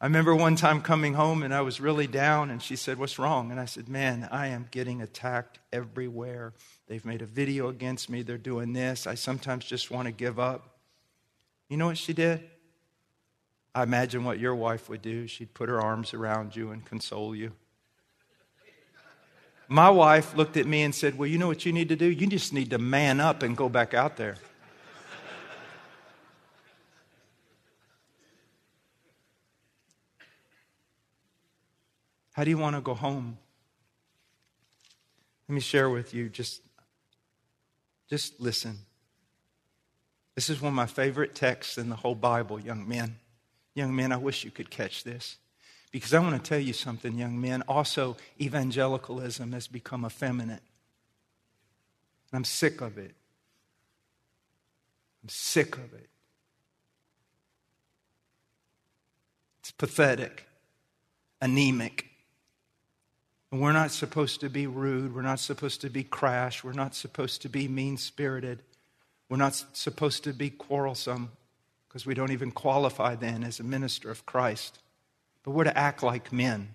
I 0.00 0.06
remember 0.06 0.34
one 0.34 0.56
time 0.56 0.82
coming 0.82 1.14
home 1.14 1.44
and 1.44 1.54
I 1.54 1.60
was 1.60 1.80
really 1.80 2.08
down, 2.08 2.50
and 2.50 2.60
she 2.60 2.74
said, 2.74 2.98
What's 2.98 3.20
wrong? 3.20 3.52
And 3.52 3.60
I 3.60 3.66
said, 3.66 3.88
Man, 3.88 4.28
I 4.32 4.48
am 4.48 4.66
getting 4.72 5.00
attacked 5.00 5.60
everywhere. 5.72 6.54
They've 6.88 7.04
made 7.04 7.22
a 7.22 7.26
video 7.26 7.68
against 7.68 8.10
me. 8.10 8.22
They're 8.22 8.36
doing 8.36 8.72
this. 8.72 9.06
I 9.06 9.14
sometimes 9.14 9.64
just 9.64 9.92
want 9.92 10.06
to 10.06 10.12
give 10.12 10.40
up. 10.40 10.80
You 11.68 11.76
know 11.76 11.86
what 11.86 11.98
she 11.98 12.12
did? 12.12 12.42
I 13.74 13.84
imagine 13.84 14.24
what 14.24 14.40
your 14.40 14.56
wife 14.56 14.88
would 14.88 15.02
do. 15.02 15.28
She'd 15.28 15.54
put 15.54 15.68
her 15.68 15.80
arms 15.80 16.12
around 16.12 16.56
you 16.56 16.72
and 16.72 16.84
console 16.84 17.34
you. 17.34 17.52
My 19.68 19.88
wife 19.88 20.36
looked 20.36 20.56
at 20.56 20.66
me 20.66 20.82
and 20.82 20.92
said, 20.92 21.16
Well, 21.16 21.28
you 21.28 21.38
know 21.38 21.46
what 21.46 21.64
you 21.64 21.72
need 21.72 21.90
to 21.90 21.96
do? 21.96 22.06
You 22.06 22.26
just 22.26 22.52
need 22.52 22.70
to 22.70 22.78
man 22.78 23.20
up 23.20 23.44
and 23.44 23.56
go 23.56 23.68
back 23.68 23.94
out 23.94 24.16
there. 24.16 24.36
How 32.32 32.44
do 32.44 32.50
you 32.50 32.58
want 32.58 32.76
to 32.76 32.82
go 32.82 32.94
home? 32.94 33.38
Let 35.48 35.54
me 35.54 35.60
share 35.60 35.90
with 35.90 36.14
you 36.14 36.28
just 36.28 36.62
just 38.08 38.40
listen. 38.40 38.78
This 40.34 40.50
is 40.50 40.60
one 40.60 40.68
of 40.68 40.74
my 40.74 40.86
favorite 40.86 41.34
texts 41.34 41.78
in 41.78 41.88
the 41.88 41.96
whole 41.96 42.14
Bible, 42.14 42.60
young 42.60 42.88
men. 42.88 43.16
Young 43.74 43.94
men, 43.94 44.12
I 44.12 44.16
wish 44.16 44.44
you 44.44 44.50
could 44.50 44.70
catch 44.70 45.04
this. 45.04 45.36
Because 45.90 46.14
I 46.14 46.20
want 46.20 46.42
to 46.42 46.48
tell 46.48 46.58
you 46.58 46.72
something, 46.72 47.18
young 47.18 47.40
men. 47.40 47.62
Also, 47.68 48.16
evangelicalism 48.40 49.52
has 49.52 49.66
become 49.66 50.04
effeminate. 50.04 50.62
I'm 52.32 52.44
sick 52.44 52.80
of 52.80 52.96
it. 52.96 53.14
I'm 55.22 55.28
sick 55.28 55.76
of 55.76 55.92
it. 55.92 56.08
It's 59.60 59.70
pathetic, 59.70 60.46
anemic. 61.40 62.11
And 63.52 63.60
we're 63.60 63.72
not 63.72 63.90
supposed 63.90 64.40
to 64.40 64.48
be 64.48 64.66
rude. 64.66 65.14
We're 65.14 65.20
not 65.20 65.38
supposed 65.38 65.82
to 65.82 65.90
be 65.90 66.04
crash. 66.04 66.64
We're 66.64 66.72
not 66.72 66.94
supposed 66.94 67.42
to 67.42 67.50
be 67.50 67.68
mean 67.68 67.98
spirited. 67.98 68.62
We're 69.28 69.36
not 69.36 69.54
supposed 69.74 70.24
to 70.24 70.32
be 70.32 70.48
quarrelsome 70.48 71.30
because 71.86 72.06
we 72.06 72.14
don't 72.14 72.32
even 72.32 72.50
qualify 72.50 73.14
then 73.14 73.44
as 73.44 73.60
a 73.60 73.62
minister 73.62 74.10
of 74.10 74.24
Christ. 74.24 74.78
But 75.42 75.50
we're 75.50 75.64
to 75.64 75.76
act 75.76 76.02
like 76.02 76.32
men. 76.32 76.70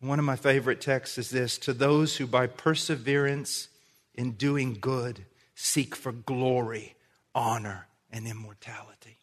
One 0.00 0.18
of 0.18 0.26
my 0.26 0.36
favorite 0.36 0.82
texts 0.82 1.16
is 1.16 1.30
this 1.30 1.56
To 1.58 1.72
those 1.72 2.18
who 2.18 2.26
by 2.26 2.46
perseverance 2.46 3.68
in 4.14 4.32
doing 4.32 4.76
good 4.78 5.24
seek 5.54 5.96
for 5.96 6.12
glory, 6.12 6.94
honor, 7.34 7.86
and 8.10 8.26
immortality. 8.26 9.18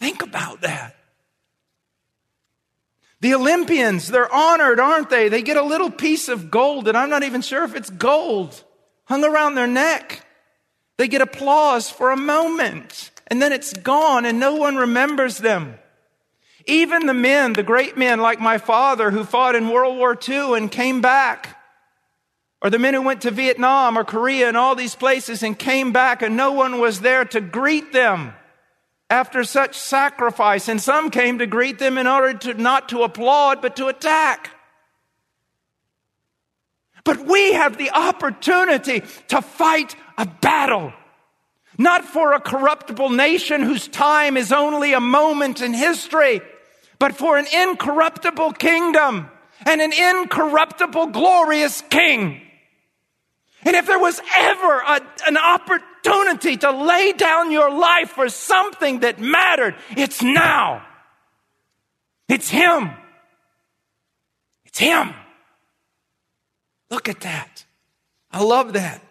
Think 0.00 0.22
about 0.22 0.62
that. 0.62 0.96
The 3.22 3.34
Olympians, 3.34 4.08
they're 4.08 4.32
honored, 4.34 4.80
aren't 4.80 5.08
they? 5.08 5.28
They 5.28 5.42
get 5.42 5.56
a 5.56 5.62
little 5.62 5.92
piece 5.92 6.28
of 6.28 6.50
gold, 6.50 6.88
and 6.88 6.98
I'm 6.98 7.08
not 7.08 7.22
even 7.22 7.40
sure 7.40 7.62
if 7.62 7.76
it's 7.76 7.88
gold, 7.88 8.64
hung 9.04 9.22
around 9.22 9.54
their 9.54 9.68
neck. 9.68 10.26
They 10.96 11.06
get 11.06 11.22
applause 11.22 11.88
for 11.88 12.10
a 12.10 12.16
moment, 12.16 13.12
and 13.28 13.40
then 13.40 13.52
it's 13.52 13.72
gone, 13.74 14.24
and 14.24 14.40
no 14.40 14.56
one 14.56 14.74
remembers 14.74 15.38
them. 15.38 15.78
Even 16.66 17.06
the 17.06 17.14
men, 17.14 17.52
the 17.52 17.62
great 17.62 17.96
men 17.96 18.18
like 18.18 18.40
my 18.40 18.58
father 18.58 19.12
who 19.12 19.22
fought 19.22 19.54
in 19.54 19.68
World 19.68 19.96
War 19.96 20.18
II 20.28 20.56
and 20.56 20.68
came 20.68 21.00
back, 21.00 21.60
or 22.60 22.70
the 22.70 22.80
men 22.80 22.92
who 22.92 23.02
went 23.02 23.22
to 23.22 23.30
Vietnam 23.30 23.96
or 23.96 24.02
Korea 24.02 24.48
and 24.48 24.56
all 24.56 24.74
these 24.74 24.96
places 24.96 25.44
and 25.44 25.56
came 25.56 25.92
back, 25.92 26.22
and 26.22 26.36
no 26.36 26.50
one 26.50 26.80
was 26.80 27.02
there 27.02 27.24
to 27.26 27.40
greet 27.40 27.92
them 27.92 28.34
after 29.12 29.44
such 29.44 29.76
sacrifice, 29.76 30.68
and 30.68 30.80
some 30.80 31.10
came 31.10 31.38
to 31.38 31.46
greet 31.46 31.78
them 31.78 31.98
in 31.98 32.06
order 32.06 32.32
to 32.32 32.54
not 32.54 32.88
to 32.88 33.02
applaud, 33.02 33.60
but 33.60 33.76
to 33.76 33.88
attack. 33.88 34.50
But 37.04 37.26
we 37.26 37.52
have 37.52 37.76
the 37.76 37.90
opportunity 37.90 39.02
to 39.28 39.42
fight 39.42 39.94
a 40.16 40.24
battle. 40.24 40.94
Not 41.76 42.06
for 42.06 42.32
a 42.32 42.40
corruptible 42.40 43.10
nation 43.10 43.60
whose 43.60 43.86
time 43.86 44.38
is 44.38 44.50
only 44.50 44.94
a 44.94 45.00
moment 45.00 45.60
in 45.60 45.74
history, 45.74 46.40
but 46.98 47.14
for 47.14 47.36
an 47.36 47.46
incorruptible 47.52 48.52
kingdom 48.52 49.28
and 49.66 49.82
an 49.82 49.92
incorruptible, 49.92 51.08
glorious 51.08 51.82
king. 51.90 52.40
And 53.64 53.76
if 53.76 53.86
there 53.86 53.98
was 53.98 54.22
ever 54.34 54.80
a, 54.80 55.00
an 55.26 55.36
opportunity 55.36 55.91
to 56.02 56.70
lay 56.70 57.12
down 57.12 57.50
your 57.50 57.70
life 57.70 58.10
for 58.10 58.28
something 58.28 59.00
that 59.00 59.20
mattered, 59.20 59.74
it's 59.96 60.22
now. 60.22 60.86
It's 62.28 62.48
Him. 62.48 62.90
It's 64.64 64.78
Him. 64.78 65.14
Look 66.90 67.08
at 67.08 67.20
that. 67.20 67.64
I 68.30 68.42
love 68.42 68.72
that. 68.74 69.02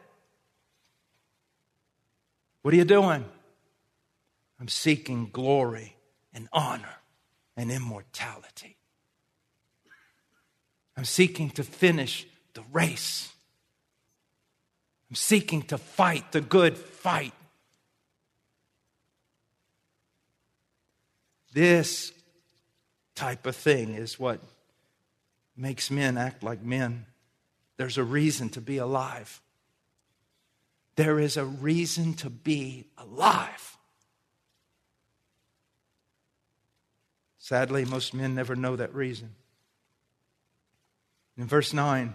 What 2.61 2.73
are 2.73 2.77
you 2.77 2.85
doing? 2.85 3.25
I'm 4.59 4.67
seeking 4.67 5.29
glory 5.31 5.95
and 6.33 6.47
honor 6.53 6.95
and 7.57 7.71
immortality. 7.71 8.77
I'm 10.95 11.05
seeking 11.05 11.49
to 11.51 11.63
finish 11.63 12.27
the 12.53 12.63
race. 12.71 13.33
I'm 15.11 15.15
seeking 15.15 15.63
to 15.63 15.77
fight 15.77 16.31
the 16.31 16.39
good 16.39 16.77
fight. 16.77 17.33
This 21.51 22.13
type 23.13 23.45
of 23.45 23.57
thing 23.57 23.93
is 23.93 24.17
what 24.17 24.39
makes 25.57 25.91
men 25.91 26.17
act 26.17 26.43
like 26.43 26.63
men. 26.63 27.07
There's 27.75 27.97
a 27.97 28.05
reason 28.05 28.47
to 28.51 28.61
be 28.61 28.77
alive. 28.77 29.41
There 30.95 31.19
is 31.19 31.35
a 31.35 31.43
reason 31.43 32.13
to 32.13 32.29
be 32.29 32.85
alive. 32.97 33.77
Sadly, 37.37 37.83
most 37.83 38.13
men 38.13 38.33
never 38.33 38.55
know 38.55 38.77
that 38.77 38.95
reason. 38.95 39.35
In 41.35 41.47
verse 41.47 41.73
9, 41.73 42.13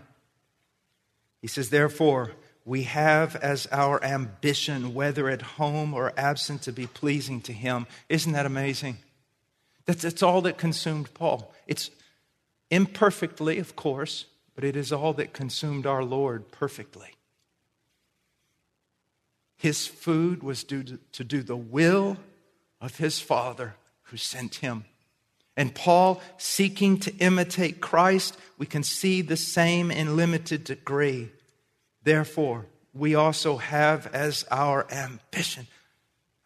he 1.42 1.46
says, 1.46 1.68
Therefore, 1.68 2.32
we 2.66 2.82
have 2.82 3.36
as 3.36 3.68
our 3.70 4.02
ambition, 4.02 4.92
whether 4.92 5.28
at 5.28 5.40
home 5.40 5.94
or 5.94 6.12
absent, 6.16 6.62
to 6.62 6.72
be 6.72 6.88
pleasing 6.88 7.40
to 7.42 7.52
him. 7.52 7.86
Isn't 8.08 8.32
that 8.32 8.44
amazing? 8.44 8.98
That's, 9.86 10.02
that's 10.02 10.22
all 10.22 10.42
that 10.42 10.58
consumed 10.58 11.14
Paul. 11.14 11.54
It's 11.68 11.90
imperfectly, 12.68 13.60
of 13.60 13.76
course, 13.76 14.26
but 14.56 14.64
it 14.64 14.74
is 14.74 14.92
all 14.92 15.12
that 15.12 15.32
consumed 15.32 15.86
our 15.86 16.02
Lord 16.02 16.50
perfectly. 16.50 17.10
His 19.56 19.86
food 19.86 20.42
was 20.42 20.64
to, 20.64 20.98
to 21.12 21.24
do 21.24 21.44
the 21.44 21.56
will 21.56 22.16
of 22.80 22.98
his 22.98 23.20
Father 23.20 23.76
who 24.02 24.16
sent 24.16 24.56
him. 24.56 24.86
And 25.56 25.72
Paul, 25.72 26.20
seeking 26.36 26.98
to 26.98 27.16
imitate 27.18 27.80
Christ, 27.80 28.36
we 28.58 28.66
can 28.66 28.82
see 28.82 29.22
the 29.22 29.36
same 29.36 29.92
in 29.92 30.16
limited 30.16 30.64
degree. 30.64 31.30
Therefore, 32.06 32.66
we 32.94 33.16
also 33.16 33.56
have 33.56 34.06
as 34.14 34.44
our 34.48 34.86
ambition. 34.92 35.66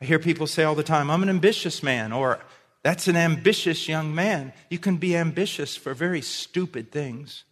I 0.01 0.07
hear 0.07 0.19
people 0.19 0.47
say 0.47 0.65
all 0.65 0.75
the 0.75 0.83
time, 0.83 1.11
I'm 1.11 1.23
an 1.23 1.29
ambitious 1.29 1.83
man, 1.83 2.13
or 2.13 2.41
that's 2.83 3.09
an 3.09 3.17
ambitious 3.17 3.87
young 3.87 4.15
man. 4.15 4.55
You 4.71 4.79
can 4.79 4.97
be 4.97 5.15
ambitious 5.15 5.77
for 5.77 5.93
very 5.93 6.23
stupid 6.23 6.91
things. 6.91 7.45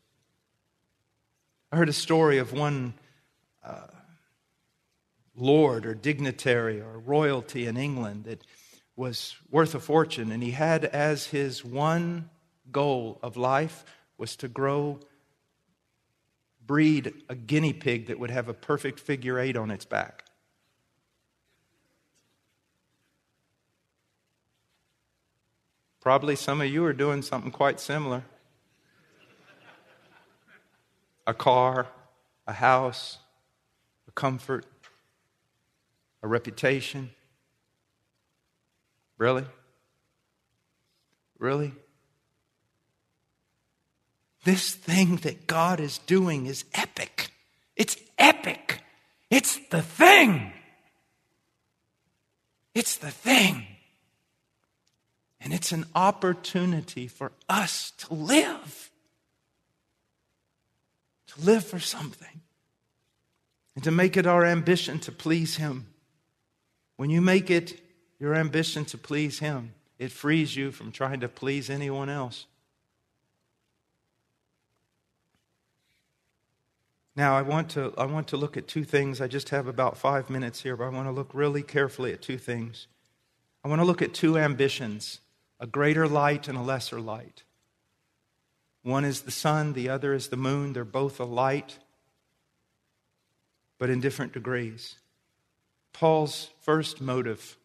I 1.70 1.76
heard 1.76 1.90
a 1.90 1.92
story 1.92 2.38
of 2.38 2.54
one 2.54 2.94
uh, 3.62 3.88
lord 5.36 5.84
or 5.84 5.94
dignitary 5.94 6.80
or 6.80 7.00
royalty 7.00 7.66
in 7.66 7.76
England 7.76 8.24
that 8.24 8.40
was 8.96 9.36
worth 9.50 9.74
a 9.74 9.80
fortune, 9.80 10.32
and 10.32 10.42
he 10.42 10.52
had 10.52 10.86
as 10.86 11.26
his 11.26 11.62
one 11.62 12.30
goal 12.72 13.18
of 13.22 13.36
life 13.36 13.84
was 14.16 14.34
to 14.36 14.48
grow, 14.48 14.98
breed 16.68 17.12
a 17.28 17.34
guinea 17.34 17.72
pig 17.72 18.06
that 18.06 18.20
would 18.20 18.30
have 18.30 18.48
a 18.48 18.54
perfect 18.54 19.00
figure 19.00 19.40
eight 19.40 19.56
on 19.56 19.72
its 19.72 19.84
back. 19.84 20.22
Probably 26.00 26.36
some 26.36 26.60
of 26.60 26.68
you 26.68 26.84
are 26.84 26.92
doing 26.92 27.22
something 27.22 27.50
quite 27.50 27.80
similar 27.80 28.22
a 31.26 31.34
car, 31.34 31.88
a 32.46 32.54
house, 32.54 33.18
a 34.06 34.12
comfort, 34.12 34.64
a 36.22 36.28
reputation. 36.28 37.10
Really? 39.18 39.44
Really? 41.38 41.74
This 44.48 44.74
thing 44.74 45.16
that 45.16 45.46
God 45.46 45.78
is 45.78 45.98
doing 45.98 46.46
is 46.46 46.64
epic. 46.72 47.32
It's 47.76 47.98
epic. 48.16 48.80
It's 49.28 49.58
the 49.68 49.82
thing. 49.82 50.54
It's 52.74 52.96
the 52.96 53.10
thing. 53.10 53.66
And 55.38 55.52
it's 55.52 55.70
an 55.70 55.84
opportunity 55.94 57.08
for 57.08 57.32
us 57.46 57.90
to 57.98 58.14
live. 58.14 58.90
To 61.26 61.44
live 61.44 61.66
for 61.66 61.78
something. 61.78 62.40
And 63.74 63.84
to 63.84 63.90
make 63.90 64.16
it 64.16 64.26
our 64.26 64.46
ambition 64.46 64.98
to 65.00 65.12
please 65.12 65.58
Him. 65.58 65.88
When 66.96 67.10
you 67.10 67.20
make 67.20 67.50
it 67.50 67.78
your 68.18 68.34
ambition 68.34 68.86
to 68.86 68.96
please 68.96 69.40
Him, 69.40 69.74
it 69.98 70.10
frees 70.10 70.56
you 70.56 70.72
from 70.72 70.90
trying 70.90 71.20
to 71.20 71.28
please 71.28 71.68
anyone 71.68 72.08
else. 72.08 72.46
Now, 77.18 77.36
I 77.36 77.42
want, 77.42 77.70
to, 77.70 77.92
I 77.98 78.04
want 78.04 78.28
to 78.28 78.36
look 78.36 78.56
at 78.56 78.68
two 78.68 78.84
things. 78.84 79.20
I 79.20 79.26
just 79.26 79.48
have 79.48 79.66
about 79.66 79.98
five 79.98 80.30
minutes 80.30 80.62
here, 80.62 80.76
but 80.76 80.84
I 80.84 80.90
want 80.90 81.08
to 81.08 81.10
look 81.10 81.30
really 81.34 81.64
carefully 81.64 82.12
at 82.12 82.22
two 82.22 82.38
things. 82.38 82.86
I 83.64 83.68
want 83.68 83.80
to 83.80 83.84
look 83.84 84.00
at 84.00 84.14
two 84.14 84.38
ambitions 84.38 85.20
a 85.58 85.66
greater 85.66 86.06
light 86.06 86.46
and 86.46 86.56
a 86.56 86.62
lesser 86.62 87.00
light. 87.00 87.42
One 88.84 89.04
is 89.04 89.22
the 89.22 89.32
sun, 89.32 89.72
the 89.72 89.88
other 89.88 90.14
is 90.14 90.28
the 90.28 90.36
moon. 90.36 90.74
They're 90.74 90.84
both 90.84 91.18
a 91.18 91.24
light, 91.24 91.80
but 93.78 93.90
in 93.90 94.00
different 94.00 94.32
degrees. 94.32 94.94
Paul's 95.92 96.50
first 96.60 97.00
motive 97.00 97.56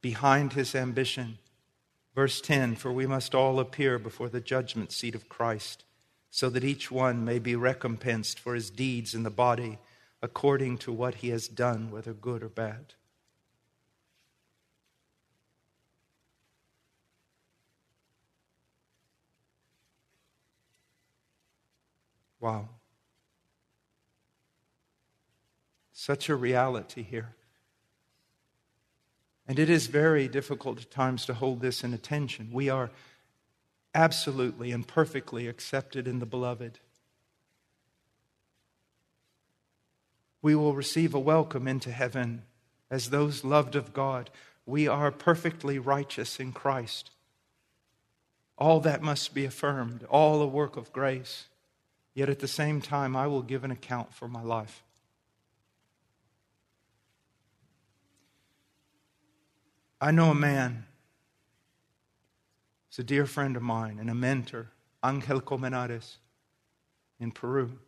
behind 0.00 0.54
his 0.54 0.74
ambition. 0.74 1.38
Verse 2.16 2.40
10 2.40 2.74
For 2.74 2.90
we 2.92 3.06
must 3.06 3.32
all 3.32 3.60
appear 3.60 3.96
before 4.00 4.28
the 4.28 4.40
judgment 4.40 4.90
seat 4.90 5.14
of 5.14 5.28
Christ, 5.28 5.84
so 6.30 6.50
that 6.50 6.64
each 6.64 6.90
one 6.90 7.24
may 7.24 7.38
be 7.38 7.56
recompensed 7.56 8.38
for 8.38 8.54
his 8.54 8.70
deeds 8.70 9.14
in 9.14 9.22
the 9.22 9.30
body 9.30 9.78
according 10.20 10.78
to 10.78 10.92
what 10.92 11.16
he 11.16 11.28
has 11.30 11.48
done, 11.48 11.90
whether 11.90 12.12
good 12.12 12.42
or 12.42 12.48
bad. 12.48 12.94
Wow. 22.40 22.68
Such 25.92 26.28
a 26.28 26.36
reality 26.36 27.02
here. 27.02 27.34
And 29.46 29.58
it 29.58 29.70
is 29.70 29.86
very 29.86 30.28
difficult 30.28 30.78
at 30.78 30.90
times 30.90 31.24
to 31.26 31.34
hold 31.34 31.60
this 31.60 31.82
in 31.82 31.94
attention. 31.94 32.50
We 32.52 32.68
are 32.68 32.90
absolutely 33.98 34.70
and 34.70 34.86
perfectly 34.86 35.48
accepted 35.48 36.06
in 36.06 36.20
the 36.20 36.26
beloved. 36.26 36.78
We 40.40 40.54
will 40.54 40.72
receive 40.72 41.14
a 41.14 41.18
welcome 41.18 41.66
into 41.66 41.90
heaven 41.90 42.42
as 42.92 43.10
those 43.10 43.42
loved 43.42 43.74
of 43.74 43.92
God. 43.92 44.30
We 44.64 44.86
are 44.86 45.10
perfectly 45.10 45.80
righteous 45.80 46.38
in 46.38 46.52
Christ. 46.52 47.10
All 48.56 48.78
that 48.80 49.02
must 49.02 49.34
be 49.34 49.44
affirmed, 49.44 50.04
all 50.04 50.42
a 50.42 50.46
work 50.46 50.76
of 50.76 50.92
grace. 50.92 51.48
Yet 52.14 52.28
at 52.28 52.38
the 52.38 52.46
same 52.46 52.80
time, 52.80 53.16
I 53.16 53.26
will 53.26 53.42
give 53.42 53.64
an 53.64 53.72
account 53.72 54.14
for 54.14 54.28
my 54.28 54.42
life. 54.42 54.84
I 60.00 60.12
know 60.12 60.30
a 60.30 60.36
man, 60.36 60.86
he's 62.98 63.04
a 63.04 63.06
dear 63.06 63.26
friend 63.26 63.56
of 63.56 63.62
mine 63.62 63.98
and 64.00 64.10
a 64.10 64.14
mentor, 64.14 64.72
Angel 65.04 65.40
Colmenares, 65.40 66.16
in 67.20 67.30
Peru. 67.30 67.78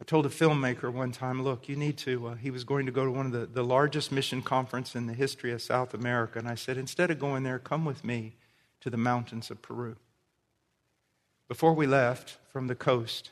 I 0.00 0.04
told 0.04 0.24
a 0.24 0.30
filmmaker 0.30 0.90
one 0.90 1.12
time, 1.12 1.42
look, 1.42 1.68
you 1.68 1.76
need 1.76 1.98
to, 1.98 2.28
uh, 2.28 2.34
he 2.36 2.50
was 2.50 2.64
going 2.64 2.86
to 2.86 2.92
go 2.92 3.04
to 3.04 3.10
one 3.10 3.26
of 3.26 3.32
the, 3.32 3.44
the 3.44 3.62
largest 3.62 4.10
mission 4.10 4.40
conference 4.40 4.94
in 4.94 5.06
the 5.06 5.12
history 5.12 5.52
of 5.52 5.60
South 5.60 5.92
America. 5.92 6.38
And 6.38 6.48
I 6.48 6.54
said, 6.54 6.78
instead 6.78 7.10
of 7.10 7.18
going 7.18 7.42
there, 7.42 7.58
come 7.58 7.84
with 7.84 8.02
me 8.02 8.34
to 8.80 8.88
the 8.88 8.96
mountains 8.96 9.50
of 9.50 9.60
Peru. 9.60 9.96
Before 11.48 11.74
we 11.74 11.86
left 11.86 12.38
from 12.50 12.66
the 12.66 12.74
coast, 12.74 13.30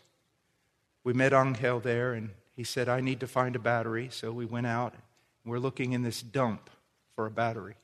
we 1.05 1.15
met 1.15 1.33
Angel 1.33 1.81
there, 1.81 2.12
and 2.12 2.31
he 2.55 2.65
said, 2.65 2.89
I 2.89 3.01
need 3.01 3.21
to 3.21 3.27
find 3.27 3.57
a 3.57 3.59
battery. 3.59 4.09
So 4.11 4.31
we 4.31 4.45
went 4.45 4.67
out. 4.67 4.93
and 4.93 5.51
We're 5.51 5.59
looking 5.59 5.93
in 5.93 6.03
this 6.03 6.21
dump 6.21 6.69
for 7.15 7.25
a 7.25 7.31
battery. 7.31 7.77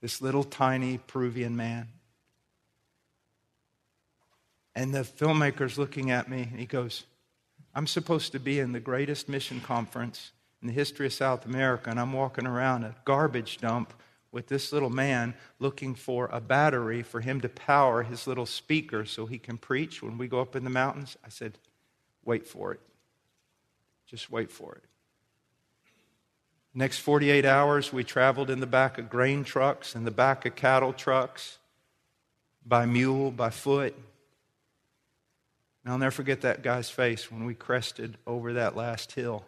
This 0.00 0.20
little 0.20 0.44
tiny 0.44 0.98
Peruvian 0.98 1.56
man. 1.56 1.88
And 4.74 4.94
the 4.94 5.00
filmmaker's 5.04 5.78
looking 5.78 6.10
at 6.10 6.28
me 6.28 6.42
and 6.50 6.60
he 6.60 6.66
goes, 6.66 7.04
I'm 7.74 7.86
supposed 7.86 8.32
to 8.32 8.40
be 8.40 8.60
in 8.60 8.72
the 8.72 8.80
greatest 8.80 9.28
mission 9.28 9.60
conference 9.60 10.32
in 10.62 10.68
the 10.68 10.74
history 10.74 11.06
of 11.06 11.12
South 11.12 11.44
America, 11.44 11.90
and 11.90 12.00
I'm 12.00 12.12
walking 12.12 12.46
around 12.46 12.84
a 12.84 12.94
garbage 13.04 13.58
dump 13.58 13.92
with 14.32 14.48
this 14.48 14.72
little 14.72 14.90
man 14.90 15.34
looking 15.58 15.94
for 15.94 16.28
a 16.32 16.40
battery 16.40 17.02
for 17.02 17.20
him 17.20 17.40
to 17.40 17.48
power 17.48 18.02
his 18.02 18.26
little 18.26 18.46
speaker 18.46 19.04
so 19.04 19.26
he 19.26 19.38
can 19.38 19.56
preach 19.56 20.02
when 20.02 20.18
we 20.18 20.28
go 20.28 20.40
up 20.40 20.56
in 20.56 20.64
the 20.64 20.70
mountains. 20.70 21.16
I 21.24 21.28
said, 21.28 21.58
Wait 22.24 22.46
for 22.46 22.72
it. 22.72 22.80
Just 24.06 24.30
wait 24.30 24.50
for 24.50 24.74
it. 24.74 24.82
Next 26.78 26.98
48 26.98 27.46
hours, 27.46 27.90
we 27.90 28.04
traveled 28.04 28.50
in 28.50 28.60
the 28.60 28.66
back 28.66 28.98
of 28.98 29.08
grain 29.08 29.44
trucks, 29.44 29.94
in 29.94 30.04
the 30.04 30.10
back 30.10 30.44
of 30.44 30.56
cattle 30.56 30.92
trucks, 30.92 31.56
by 32.66 32.84
mule, 32.84 33.30
by 33.30 33.48
foot. 33.48 33.94
And 35.82 35.90
I'll 35.90 35.98
never 35.98 36.10
forget 36.10 36.42
that 36.42 36.62
guy's 36.62 36.90
face 36.90 37.32
when 37.32 37.46
we 37.46 37.54
crested 37.54 38.18
over 38.26 38.52
that 38.52 38.76
last 38.76 39.12
hill. 39.12 39.46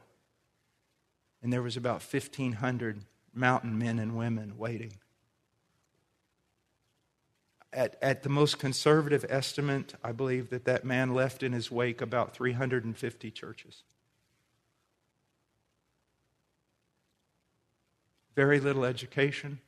And 1.43 1.53
there 1.53 1.61
was 1.61 1.77
about 1.77 2.03
1,500 2.03 3.05
mountain 3.35 3.79
men 3.79 3.99
and 3.99 4.17
women 4.17 4.55
waiting. 4.57 4.95
At, 7.75 7.99
at 8.01 8.23
the 8.23 8.31
most 8.31 8.59
conservative 8.59 9.27
estimate, 9.29 9.93
I 10.03 10.13
believe 10.13 10.49
that 10.49 10.65
that 10.65 10.87
man 10.87 11.13
left 11.13 11.43
in 11.43 11.53
his 11.53 11.71
wake 11.71 12.01
about 12.01 12.33
350 12.33 13.31
churches. 13.33 13.83
Very 18.39 18.61
little 18.61 18.85
education, 18.85 19.59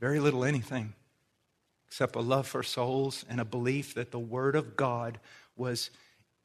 very 0.00 0.18
little 0.18 0.44
anything 0.44 0.94
except 1.86 2.16
a 2.16 2.20
love 2.20 2.48
for 2.48 2.64
souls 2.64 3.24
and 3.30 3.40
a 3.40 3.44
belief 3.44 3.94
that 3.94 4.10
the 4.10 4.18
Word 4.18 4.56
of 4.56 4.74
God 4.74 5.20
was 5.56 5.90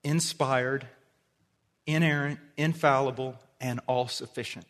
inspired, 0.03 0.85
inerrant, 1.87 2.39
infallible, 2.55 3.39
and 3.59 3.79
all 3.87 4.07
sufficient. 4.07 4.67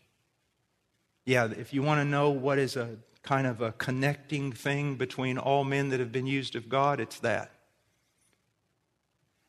Yeah, 1.25 1.49
if 1.51 1.73
you 1.73 1.83
want 1.83 1.99
to 1.99 2.05
know 2.05 2.29
what 2.29 2.57
is 2.57 2.77
a 2.77 2.95
kind 3.23 3.47
of 3.47 3.59
a 3.59 3.73
connecting 3.73 4.53
thing 4.53 4.95
between 4.95 5.37
all 5.37 5.65
men 5.65 5.89
that 5.89 5.99
have 5.99 6.13
been 6.13 6.27
used 6.27 6.55
of 6.55 6.69
God, 6.69 7.01
it's 7.01 7.19
that. 7.19 7.51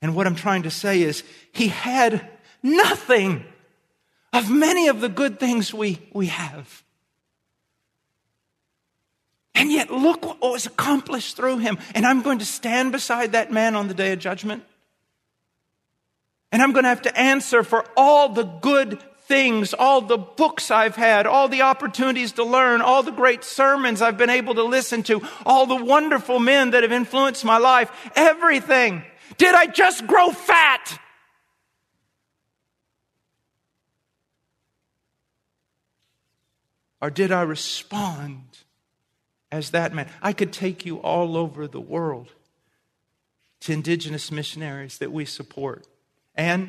And 0.03 0.17
what 0.17 0.27
I'm 0.27 0.35
trying 0.35 0.65
to 0.65 0.71
say 0.73 1.03
is, 1.03 1.23
he 1.53 1.69
had 1.69 2.29
nothing 2.61 3.45
of 4.33 4.51
many 4.51 4.89
of 4.89 5.01
the 5.01 5.09
good 5.09 5.41
things 5.41 5.73
we, 5.73 5.99
we 6.13 6.27
have. 6.27 6.83
And 9.55 9.73
yet, 9.73 9.91
look 9.91 10.27
what 10.27 10.41
was 10.41 10.67
accomplished 10.67 11.37
through 11.37 11.59
him. 11.59 11.79
And 11.95 12.07
I'm 12.07 12.21
going 12.21 12.41
to 12.41 12.45
stand 12.45 12.93
beside 12.93 13.33
that 13.33 13.51
man 13.51 13.75
on 13.75 13.89
the 13.89 13.95
day 13.95 14.13
of 14.13 14.19
judgment. 14.19 14.63
And 16.53 16.63
I'm 16.63 16.73
going 16.73 16.85
to 16.85 16.91
have 16.91 17.03
to 17.03 17.19
answer 17.19 17.63
for 17.63 17.85
all 17.97 18.29
the 18.29 18.45
good 18.45 19.03
things, 19.27 19.75
all 19.75 20.03
the 20.03 20.19
books 20.19 20.71
I've 20.71 20.95
had, 20.95 21.27
all 21.27 21.49
the 21.49 21.63
opportunities 21.63 22.33
to 22.33 22.45
learn, 22.45 22.81
all 22.81 23.03
the 23.03 23.11
great 23.11 23.45
sermons 23.45 24.01
I've 24.01 24.17
been 24.17 24.31
able 24.31 24.55
to 24.55 24.63
listen 24.63 25.03
to, 25.05 25.23
all 25.45 25.67
the 25.67 25.83
wonderful 25.83 26.39
men 26.39 26.71
that 26.71 26.83
have 26.83 26.93
influenced 26.93 27.45
my 27.45 27.59
life, 27.59 27.91
everything. 28.15 29.03
Did 29.39 29.55
I 29.55 29.67
just 29.67 30.07
grow 30.07 30.31
fat? 30.31 31.01
Or 37.07 37.11
did 37.11 37.31
I 37.31 37.43
respond 37.43 38.43
as 39.53 39.71
that 39.71 39.95
man? 39.95 40.09
I 40.21 40.33
could 40.33 40.53
take 40.53 40.85
you 40.85 40.97
all 40.97 41.37
over 41.37 41.69
the 41.69 41.81
world 41.81 42.33
to 43.61 43.73
indigenous 43.73 44.33
missionaries 44.33 44.99
that 44.99 45.13
we 45.13 45.25
support 45.25 45.87
and 46.35 46.69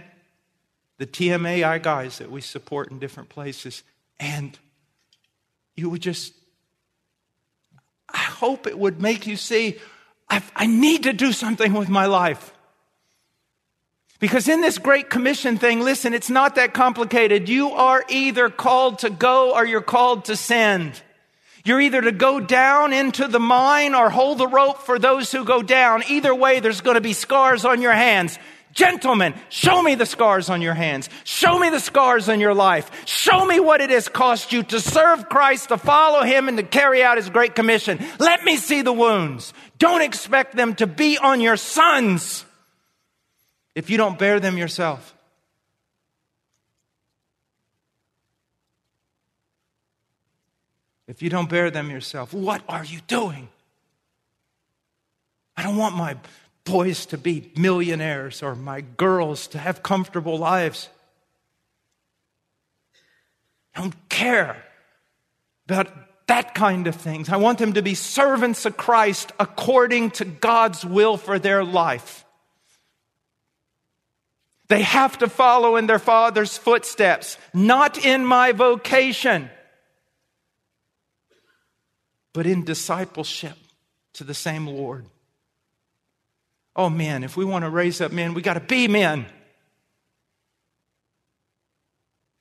the 0.99 1.07
TMAI 1.07 1.81
guys 1.81 2.19
that 2.19 2.29
we 2.29 2.41
support 2.41 2.91
in 2.91 2.99
different 2.99 3.29
places. 3.29 3.81
And 4.19 4.55
you 5.75 5.89
would 5.89 6.03
just, 6.03 6.35
I 8.07 8.19
hope 8.19 8.67
it 8.67 8.77
would 8.77 9.01
make 9.01 9.25
you 9.25 9.37
see, 9.37 9.79
I, 10.29 10.43
I 10.55 10.67
need 10.67 11.01
to 11.01 11.13
do 11.13 11.31
something 11.31 11.73
with 11.73 11.89
my 11.89 12.05
life. 12.05 12.53
Because 14.19 14.47
in 14.47 14.61
this 14.61 14.79
Great 14.79 15.09
Commission 15.09 15.57
thing, 15.57 15.81
listen, 15.81 16.13
it's 16.13 16.29
not 16.29 16.55
that 16.55 16.73
complicated. 16.73 17.49
You 17.49 17.69
are 17.71 18.03
either 18.09 18.49
called 18.49 18.99
to 18.99 19.11
go 19.11 19.53
or 19.53 19.65
you're 19.65 19.81
called 19.81 20.25
to 20.25 20.35
send. 20.35 20.99
You're 21.63 21.81
either 21.81 22.01
to 22.01 22.11
go 22.11 22.39
down 22.39 22.93
into 22.93 23.27
the 23.27 23.39
mine 23.39 23.93
or 23.93 24.09
hold 24.09 24.39
the 24.39 24.47
rope 24.47 24.79
for 24.79 24.97
those 24.97 25.31
who 25.31 25.43
go 25.43 25.61
down. 25.61 26.03
Either 26.07 26.33
way, 26.33 26.61
there's 26.61 26.81
going 26.81 26.95
to 26.95 27.01
be 27.01 27.13
scars 27.13 27.63
on 27.63 27.81
your 27.81 27.93
hands. 27.93 28.39
Gentlemen, 28.73 29.33
show 29.49 29.81
me 29.83 29.95
the 29.95 30.05
scars 30.05 30.49
on 30.49 30.61
your 30.61 30.73
hands. 30.73 31.09
Show 31.23 31.59
me 31.59 31.69
the 31.69 31.79
scars 31.79 32.29
on 32.29 32.39
your 32.39 32.53
life. 32.53 32.89
Show 33.05 33.45
me 33.45 33.59
what 33.59 33.81
it 33.81 33.89
has 33.89 34.07
cost 34.07 34.51
you 34.51 34.63
to 34.63 34.79
serve 34.79 35.29
Christ, 35.29 35.69
to 35.69 35.77
follow 35.77 36.23
Him, 36.23 36.47
and 36.47 36.57
to 36.57 36.63
carry 36.63 37.03
out 37.03 37.17
His 37.17 37.29
great 37.29 37.53
commission. 37.53 37.99
Let 38.19 38.43
me 38.43 38.55
see 38.55 38.81
the 38.81 38.93
wounds. 38.93 39.53
Don't 39.77 40.01
expect 40.01 40.55
them 40.55 40.73
to 40.75 40.87
be 40.87 41.17
on 41.17 41.41
your 41.41 41.57
sons 41.57 42.45
if 43.77 43.91
you 43.91 43.97
don't 43.97 44.17
bear 44.17 44.39
them 44.39 44.57
yourself. 44.57 45.13
If 51.05 51.21
you 51.21 51.29
don't 51.29 51.47
bear 51.47 51.69
them 51.69 51.91
yourself, 51.91 52.33
what 52.33 52.63
are 52.67 52.83
you 52.83 53.01
doing? 53.05 53.49
I 55.55 55.61
don't 55.61 55.77
want 55.77 55.95
my 55.95 56.17
boys 56.63 57.05
to 57.07 57.19
be 57.19 57.51
millionaires 57.55 58.41
or 58.41 58.55
my 58.55 58.81
girls 58.81 59.45
to 59.49 59.59
have 59.59 59.83
comfortable 59.83 60.39
lives. 60.39 60.89
I 63.75 63.81
don't 63.81 64.09
care 64.09 64.57
about 65.67 65.87
that 66.25 66.55
kind 66.55 66.87
of 66.87 66.95
things. 66.95 67.29
I 67.29 67.37
want 67.37 67.59
them 67.59 67.73
to 67.73 67.83
be 67.83 67.93
servants 67.93 68.65
of 68.65 68.75
Christ 68.75 69.33
according 69.39 70.11
to 70.11 70.25
God's 70.25 70.83
will 70.83 71.15
for 71.15 71.37
their 71.37 71.63
life. 71.63 72.23
They 74.67 74.81
have 74.81 75.19
to 75.19 75.29
follow 75.29 75.77
in 75.77 75.87
their 75.87 75.99
father's 75.99 76.57
footsteps, 76.57 77.37
not 77.53 78.03
in 78.03 78.25
my 78.25 78.51
vocation, 78.51 79.49
but 82.33 82.45
in 82.45 82.65
discipleship 82.65 83.57
to 84.13 84.23
the 84.23 84.33
same 84.33 84.67
Lord. 84.67 85.05
Oh, 86.75 86.89
man, 86.89 87.23
if 87.23 87.37
we 87.37 87.45
want 87.45 87.63
to 87.63 87.69
raise 87.69 88.01
up 88.01 88.11
men, 88.11 88.33
we 88.33 88.41
got 88.41 88.55
to 88.55 88.59
be 88.59 88.87
men. 88.87 89.25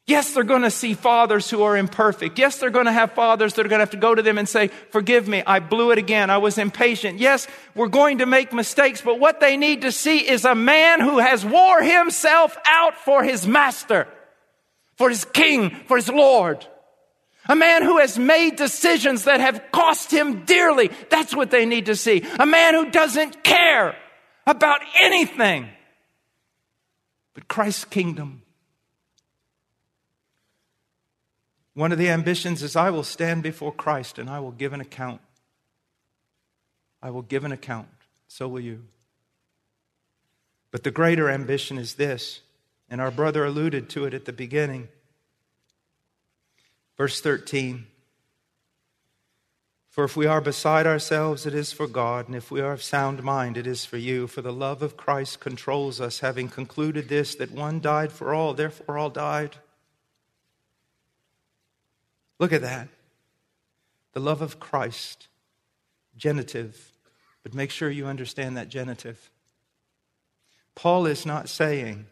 Yes, 0.06 0.32
they're 0.32 0.44
going 0.44 0.62
to 0.62 0.70
see 0.70 0.94
fathers 0.94 1.50
who 1.50 1.64
are 1.64 1.76
imperfect. 1.76 2.38
Yes, 2.38 2.58
they're 2.58 2.70
going 2.70 2.86
to 2.86 2.92
have 2.92 3.12
fathers 3.12 3.54
that 3.54 3.66
are 3.66 3.68
going 3.68 3.80
to 3.80 3.82
have 3.82 3.90
to 3.90 3.96
go 3.96 4.14
to 4.14 4.22
them 4.22 4.38
and 4.38 4.48
say, 4.48 4.68
Forgive 4.90 5.26
me, 5.26 5.42
I 5.44 5.58
blew 5.58 5.90
it 5.90 5.98
again. 5.98 6.30
I 6.30 6.38
was 6.38 6.58
impatient. 6.58 7.18
Yes, 7.18 7.48
we're 7.74 7.88
going 7.88 8.18
to 8.18 8.26
make 8.26 8.52
mistakes, 8.52 9.02
but 9.02 9.18
what 9.18 9.40
they 9.40 9.56
need 9.56 9.82
to 9.82 9.90
see 9.90 10.18
is 10.18 10.44
a 10.44 10.54
man 10.54 11.00
who 11.00 11.18
has 11.18 11.44
wore 11.44 11.82
himself 11.82 12.56
out 12.64 12.94
for 12.94 13.24
his 13.24 13.48
master, 13.48 14.06
for 14.94 15.08
his 15.08 15.24
king, 15.24 15.70
for 15.86 15.96
his 15.96 16.08
Lord. 16.08 16.64
A 17.48 17.56
man 17.56 17.82
who 17.82 17.98
has 17.98 18.16
made 18.16 18.54
decisions 18.54 19.24
that 19.24 19.40
have 19.40 19.60
cost 19.72 20.12
him 20.12 20.44
dearly. 20.44 20.90
That's 21.10 21.34
what 21.34 21.50
they 21.50 21.66
need 21.66 21.86
to 21.86 21.96
see. 21.96 22.24
A 22.38 22.46
man 22.46 22.74
who 22.74 22.90
doesn't 22.90 23.42
care 23.42 23.96
about 24.46 24.80
anything 25.00 25.68
but 27.34 27.48
Christ's 27.48 27.84
kingdom. 27.84 28.42
One 31.76 31.92
of 31.92 31.98
the 31.98 32.08
ambitions 32.08 32.62
is 32.62 32.74
I 32.74 32.88
will 32.88 33.02
stand 33.04 33.42
before 33.42 33.70
Christ 33.70 34.18
and 34.18 34.30
I 34.30 34.40
will 34.40 34.50
give 34.50 34.72
an 34.72 34.80
account. 34.80 35.20
I 37.02 37.10
will 37.10 37.20
give 37.20 37.44
an 37.44 37.52
account. 37.52 37.88
So 38.28 38.48
will 38.48 38.60
you. 38.62 38.84
But 40.70 40.84
the 40.84 40.90
greater 40.90 41.28
ambition 41.28 41.76
is 41.76 41.96
this, 41.96 42.40
and 42.88 42.98
our 42.98 43.10
brother 43.10 43.44
alluded 43.44 43.90
to 43.90 44.06
it 44.06 44.14
at 44.14 44.24
the 44.24 44.32
beginning. 44.32 44.88
Verse 46.96 47.20
13 47.20 47.86
For 49.90 50.04
if 50.04 50.16
we 50.16 50.24
are 50.24 50.40
beside 50.40 50.86
ourselves, 50.86 51.44
it 51.44 51.52
is 51.52 51.74
for 51.74 51.86
God, 51.86 52.26
and 52.26 52.34
if 52.34 52.50
we 52.50 52.62
are 52.62 52.72
of 52.72 52.82
sound 52.82 53.22
mind, 53.22 53.58
it 53.58 53.66
is 53.66 53.84
for 53.84 53.98
you. 53.98 54.26
For 54.26 54.40
the 54.40 54.50
love 54.50 54.80
of 54.80 54.96
Christ 54.96 55.40
controls 55.40 56.00
us, 56.00 56.20
having 56.20 56.48
concluded 56.48 57.10
this, 57.10 57.34
that 57.34 57.52
one 57.52 57.80
died 57.80 58.12
for 58.12 58.32
all, 58.32 58.54
therefore 58.54 58.96
all 58.96 59.10
died. 59.10 59.56
Look 62.38 62.52
at 62.52 62.62
that. 62.62 62.88
The 64.12 64.20
love 64.20 64.42
of 64.42 64.60
Christ, 64.60 65.28
genitive, 66.16 66.92
but 67.42 67.54
make 67.54 67.70
sure 67.70 67.90
you 67.90 68.06
understand 68.06 68.56
that 68.56 68.68
genitive. 68.68 69.30
Paul 70.74 71.06
is 71.06 71.24
not 71.24 71.48
saying 71.48 72.06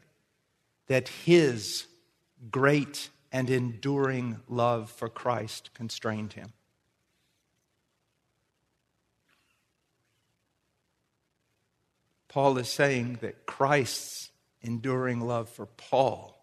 that 0.86 1.08
his 1.08 1.86
great 2.50 3.10
and 3.32 3.50
enduring 3.50 4.40
love 4.48 4.90
for 4.90 5.08
Christ 5.08 5.70
constrained 5.74 6.34
him. 6.34 6.52
Paul 12.28 12.58
is 12.58 12.68
saying 12.68 13.18
that 13.22 13.46
Christ's 13.46 14.30
enduring 14.60 15.20
love 15.20 15.48
for 15.48 15.66
Paul 15.66 16.36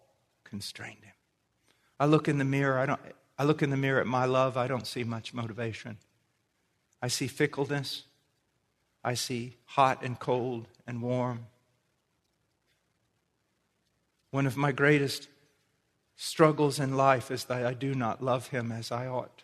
constrained 0.44 1.04
him. 1.04 1.12
I 2.00 2.06
look 2.06 2.28
in 2.28 2.38
the 2.38 2.44
mirror, 2.44 2.78
I 2.78 2.86
don't 2.86 3.00
I 3.38 3.44
look 3.44 3.62
in 3.62 3.70
the 3.70 3.76
mirror 3.76 4.00
at 4.00 4.06
my 4.06 4.24
love, 4.24 4.56
I 4.56 4.66
don't 4.66 4.86
see 4.86 5.04
much 5.04 5.34
motivation. 5.34 5.98
I 7.00 7.08
see 7.08 7.26
fickleness. 7.26 8.04
I 9.04 9.14
see 9.14 9.56
hot 9.64 10.02
and 10.02 10.18
cold 10.18 10.68
and 10.86 11.02
warm. 11.02 11.46
One 14.30 14.46
of 14.46 14.56
my 14.56 14.72
greatest 14.72 15.28
struggles 16.16 16.78
in 16.78 16.96
life 16.96 17.30
is 17.30 17.44
that 17.46 17.66
I 17.66 17.74
do 17.74 17.94
not 17.94 18.22
love 18.22 18.48
him 18.48 18.70
as 18.70 18.92
I 18.92 19.06
ought. 19.08 19.42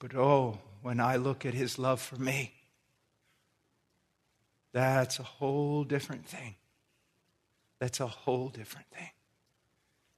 But 0.00 0.14
oh, 0.14 0.58
when 0.82 1.00
I 1.00 1.16
look 1.16 1.46
at 1.46 1.54
his 1.54 1.78
love 1.78 2.00
for 2.00 2.16
me, 2.16 2.52
that's 4.72 5.20
a 5.20 5.22
whole 5.22 5.84
different 5.84 6.26
thing. 6.26 6.56
That's 7.78 8.00
a 8.00 8.06
whole 8.06 8.48
different 8.48 8.88
thing. 8.90 9.10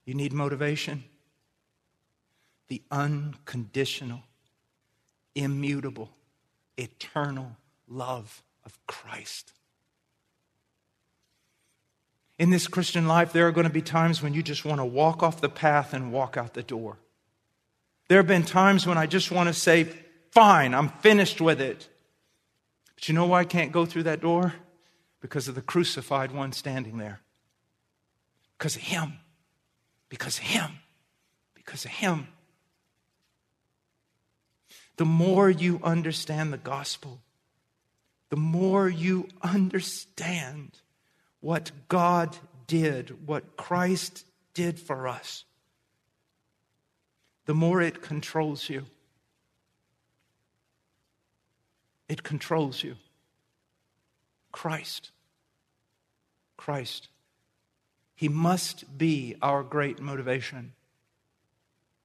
You 0.03 0.15
need 0.15 0.33
motivation? 0.33 1.03
The 2.67 2.81
unconditional, 2.91 4.21
immutable, 5.35 6.09
eternal 6.77 7.55
love 7.87 8.43
of 8.65 8.77
Christ. 8.87 9.53
In 12.37 12.51
this 12.51 12.67
Christian 12.67 13.07
life, 13.07 13.33
there 13.33 13.47
are 13.47 13.51
going 13.51 13.67
to 13.67 13.73
be 13.73 13.81
times 13.81 14.21
when 14.21 14.33
you 14.33 14.43
just 14.43 14.63
want 14.63 14.79
to 14.79 14.85
walk 14.85 15.23
off 15.23 15.41
the 15.41 15.49
path 15.49 15.93
and 15.93 16.11
walk 16.11 16.37
out 16.37 16.53
the 16.53 16.63
door. 16.63 16.97
There 18.09 18.17
have 18.17 18.27
been 18.27 18.43
times 18.43 18.85
when 18.85 18.97
I 18.97 19.05
just 19.05 19.31
want 19.31 19.47
to 19.47 19.53
say, 19.53 19.87
Fine, 20.31 20.75
I'm 20.75 20.89
finished 20.89 21.41
with 21.41 21.59
it. 21.59 21.87
But 22.93 23.07
you 23.07 23.15
know 23.15 23.25
why 23.25 23.39
I 23.39 23.45
can't 23.45 23.71
go 23.71 23.85
through 23.85 24.03
that 24.03 24.21
door? 24.21 24.53
Because 25.19 25.47
of 25.47 25.55
the 25.55 25.61
crucified 25.61 26.31
one 26.31 26.51
standing 26.51 26.97
there. 26.97 27.21
Because 28.57 28.75
of 28.75 28.83
Him. 28.83 29.13
Because 30.09 30.37
of 30.37 30.43
Him. 30.43 30.71
Because 31.55 31.85
of 31.85 31.91
Him. 31.91 32.27
The 34.97 35.05
more 35.05 35.49
you 35.49 35.79
understand 35.83 36.51
the 36.51 36.57
gospel, 36.57 37.21
the 38.29 38.35
more 38.35 38.89
you 38.89 39.29
understand 39.41 40.71
what 41.39 41.71
God 41.87 42.35
did, 42.65 43.27
what 43.27 43.55
Christ 43.55 44.25
did 44.53 44.79
for 44.79 45.07
us, 45.07 45.45
the 47.45 47.53
more 47.53 47.81
it 47.81 48.01
controls 48.01 48.69
you. 48.69 48.85
It 52.09 52.23
controls 52.23 52.83
you. 52.83 52.95
Christ. 54.51 55.11
Christ. 56.57 57.07
He 58.15 58.27
must 58.27 58.97
be 58.97 59.35
our 59.41 59.61
great 59.61 60.01
motivation, 60.01 60.73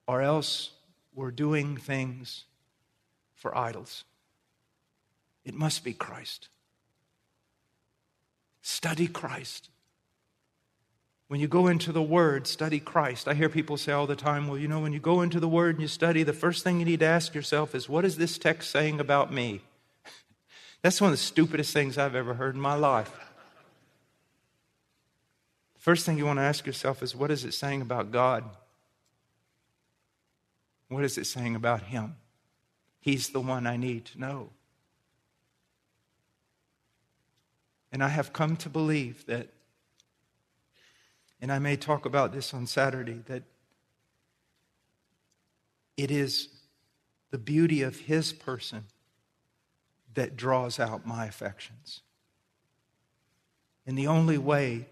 or 0.06 0.20
else 0.20 0.70
we're 1.14 1.30
doing 1.30 1.76
things 1.76 2.44
for 3.42 3.58
idols. 3.58 4.04
It 5.44 5.52
must 5.52 5.82
be 5.82 5.92
Christ. 5.92 6.48
Study 8.62 9.08
Christ. 9.08 9.68
When 11.26 11.40
you 11.40 11.48
go 11.48 11.66
into 11.66 11.90
the 11.90 12.02
Word, 12.02 12.46
study 12.46 12.78
Christ. 12.78 13.26
I 13.26 13.34
hear 13.34 13.48
people 13.48 13.76
say 13.76 13.90
all 13.90 14.06
the 14.06 14.14
time, 14.14 14.46
well, 14.46 14.58
you 14.58 14.68
know, 14.68 14.78
when 14.78 14.92
you 14.92 15.00
go 15.00 15.22
into 15.22 15.40
the 15.40 15.48
Word 15.48 15.74
and 15.74 15.82
you 15.82 15.88
study, 15.88 16.22
the 16.22 16.32
first 16.32 16.62
thing 16.62 16.78
you 16.78 16.84
need 16.84 17.00
to 17.00 17.06
ask 17.06 17.34
yourself 17.34 17.74
is, 17.74 17.88
what 17.88 18.04
is 18.04 18.16
this 18.16 18.38
text 18.38 18.70
saying 18.70 19.00
about 19.00 19.32
me? 19.32 19.62
That's 20.82 21.00
one 21.00 21.08
of 21.08 21.18
the 21.18 21.22
stupidest 21.22 21.72
things 21.72 21.98
I've 21.98 22.14
ever 22.14 22.34
heard 22.34 22.54
in 22.54 22.60
my 22.60 22.74
life. 22.74 23.10
The 25.74 25.80
first 25.80 26.06
thing 26.06 26.16
you 26.16 26.26
want 26.26 26.38
to 26.38 26.42
ask 26.44 26.64
yourself 26.64 27.02
is, 27.02 27.16
what 27.16 27.32
is 27.32 27.44
it 27.44 27.54
saying 27.54 27.82
about 27.82 28.12
God? 28.12 28.44
What 30.88 31.02
is 31.02 31.18
it 31.18 31.26
saying 31.26 31.56
about 31.56 31.82
Him? 31.84 32.16
He's 33.02 33.30
the 33.30 33.40
one 33.40 33.66
I 33.66 33.76
need 33.76 34.04
to 34.06 34.20
know. 34.20 34.50
And 37.90 38.02
I 38.02 38.08
have 38.08 38.32
come 38.32 38.56
to 38.58 38.70
believe 38.70 39.26
that, 39.26 39.48
and 41.40 41.52
I 41.52 41.58
may 41.58 41.76
talk 41.76 42.06
about 42.06 42.32
this 42.32 42.54
on 42.54 42.66
Saturday, 42.66 43.20
that 43.26 43.42
it 45.96 46.12
is 46.12 46.48
the 47.32 47.38
beauty 47.38 47.82
of 47.82 47.98
his 47.98 48.32
person 48.32 48.84
that 50.14 50.36
draws 50.36 50.78
out 50.78 51.04
my 51.04 51.26
affections. 51.26 52.02
And 53.84 53.98
the 53.98 54.06
only 54.06 54.38
way 54.38 54.86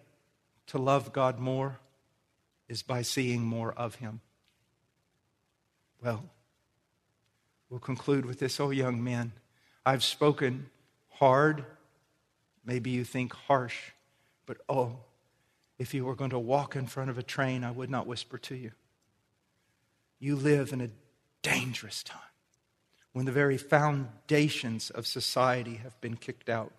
to 0.67 0.79
love 0.79 1.13
God 1.13 1.39
more 1.39 1.79
is 2.69 2.83
by 2.83 3.03
seeing 3.03 3.43
more 3.43 3.73
of 3.73 3.95
him. 3.97 4.21
Well, 6.03 6.25
we'll 7.71 7.81
conclude 7.81 8.27
with 8.27 8.41
this, 8.41 8.61
oh 8.61 8.71
young 8.71 9.03
men. 9.03 9.33
I've 9.87 10.05
spoken 10.05 10.69
hard 11.09 11.65
Maybe 12.65 12.91
you 12.91 13.05
think 13.05 13.33
harsh, 13.33 13.91
but 14.47 14.59
oh, 14.69 14.99
if 15.79 15.95
you 15.95 16.05
were 16.05 16.15
going 16.15 16.31
to 16.31 16.39
walk 16.39 16.77
in 16.77 16.87
front 16.87 17.11
of 17.11 17.19
a 17.19 17.23
train, 17.23 17.65
I 17.65 17.71
would 17.71 17.91
not 17.91 18.07
whisper 18.07 18.39
to 18.39 18.55
you. 18.55 18.73
You 20.19 20.37
live 20.37 20.73
in 20.73 20.81
a 20.81 20.91
dangerous 21.43 22.03
time 22.03 22.21
when 23.13 23.25
the 23.25 23.33
very 23.33 23.57
foundations 23.57 24.91
of 24.91 25.07
society 25.07 25.77
have 25.77 25.99
been 26.01 26.17
kicked 26.17 26.49
out. 26.49 26.73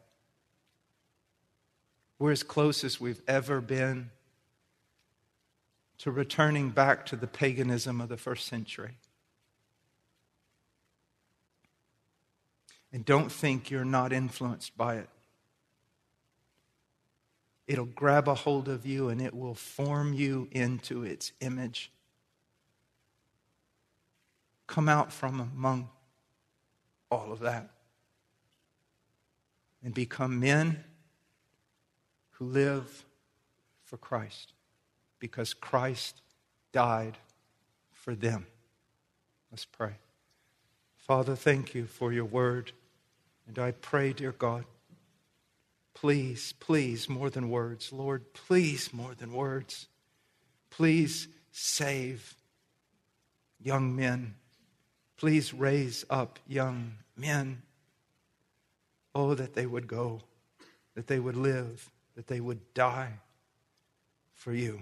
We're 2.19 2.31
as 2.31 2.43
close 2.43 2.83
as 2.83 3.01
we've 3.01 3.21
ever 3.27 3.59
been 3.59 4.11
to 5.97 6.11
returning 6.11 6.69
back 6.69 7.05
to 7.07 7.15
the 7.15 7.27
paganism 7.27 7.99
of 7.99 8.09
the 8.09 8.17
first 8.17 8.47
century. 8.47 8.97
And 12.93 13.05
don't 13.05 13.31
think 13.31 13.71
you're 13.71 13.85
not 13.85 14.11
influenced 14.11 14.75
by 14.77 14.97
it. 14.97 15.09
It'll 17.67 17.85
grab 17.85 18.27
a 18.27 18.35
hold 18.35 18.67
of 18.67 18.85
you 18.85 19.09
and 19.09 19.21
it 19.21 19.33
will 19.33 19.55
form 19.55 20.13
you 20.13 20.49
into 20.51 21.03
its 21.03 21.31
image. 21.39 21.91
Come 24.67 24.89
out 24.89 25.13
from 25.13 25.39
among 25.39 25.89
all 27.09 27.31
of 27.31 27.39
that 27.39 27.69
and 29.83 29.93
become 29.93 30.39
men 30.39 30.83
who 32.31 32.45
live 32.45 33.05
for 33.83 33.97
Christ 33.97 34.53
because 35.19 35.53
Christ 35.53 36.21
died 36.71 37.17
for 37.93 38.15
them. 38.15 38.47
Let's 39.51 39.65
pray. 39.65 39.93
Father, 40.97 41.35
thank 41.35 41.75
you 41.75 41.85
for 41.85 42.13
your 42.13 42.25
word. 42.25 42.71
And 43.47 43.59
I 43.59 43.71
pray, 43.71 44.13
dear 44.13 44.31
God, 44.31 44.65
Please, 46.01 46.55
please, 46.59 47.07
more 47.07 47.29
than 47.29 47.51
words. 47.51 47.93
Lord, 47.93 48.33
please, 48.33 48.91
more 48.91 49.13
than 49.13 49.33
words. 49.33 49.87
Please 50.71 51.27
save 51.51 52.35
young 53.61 53.95
men. 53.95 54.33
Please 55.15 55.53
raise 55.53 56.03
up 56.09 56.39
young 56.47 56.93
men. 57.15 57.61
Oh, 59.13 59.35
that 59.35 59.53
they 59.53 59.67
would 59.67 59.85
go, 59.85 60.21
that 60.95 61.05
they 61.05 61.19
would 61.19 61.35
live, 61.35 61.91
that 62.15 62.25
they 62.25 62.39
would 62.39 62.73
die 62.73 63.19
for 64.33 64.53
you. 64.53 64.81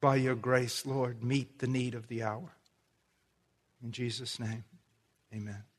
By 0.00 0.14
your 0.14 0.36
grace, 0.36 0.86
Lord, 0.86 1.24
meet 1.24 1.58
the 1.58 1.66
need 1.66 1.96
of 1.96 2.06
the 2.06 2.22
hour. 2.22 2.52
In 3.82 3.90
Jesus' 3.90 4.38
name, 4.38 4.62
amen. 5.32 5.71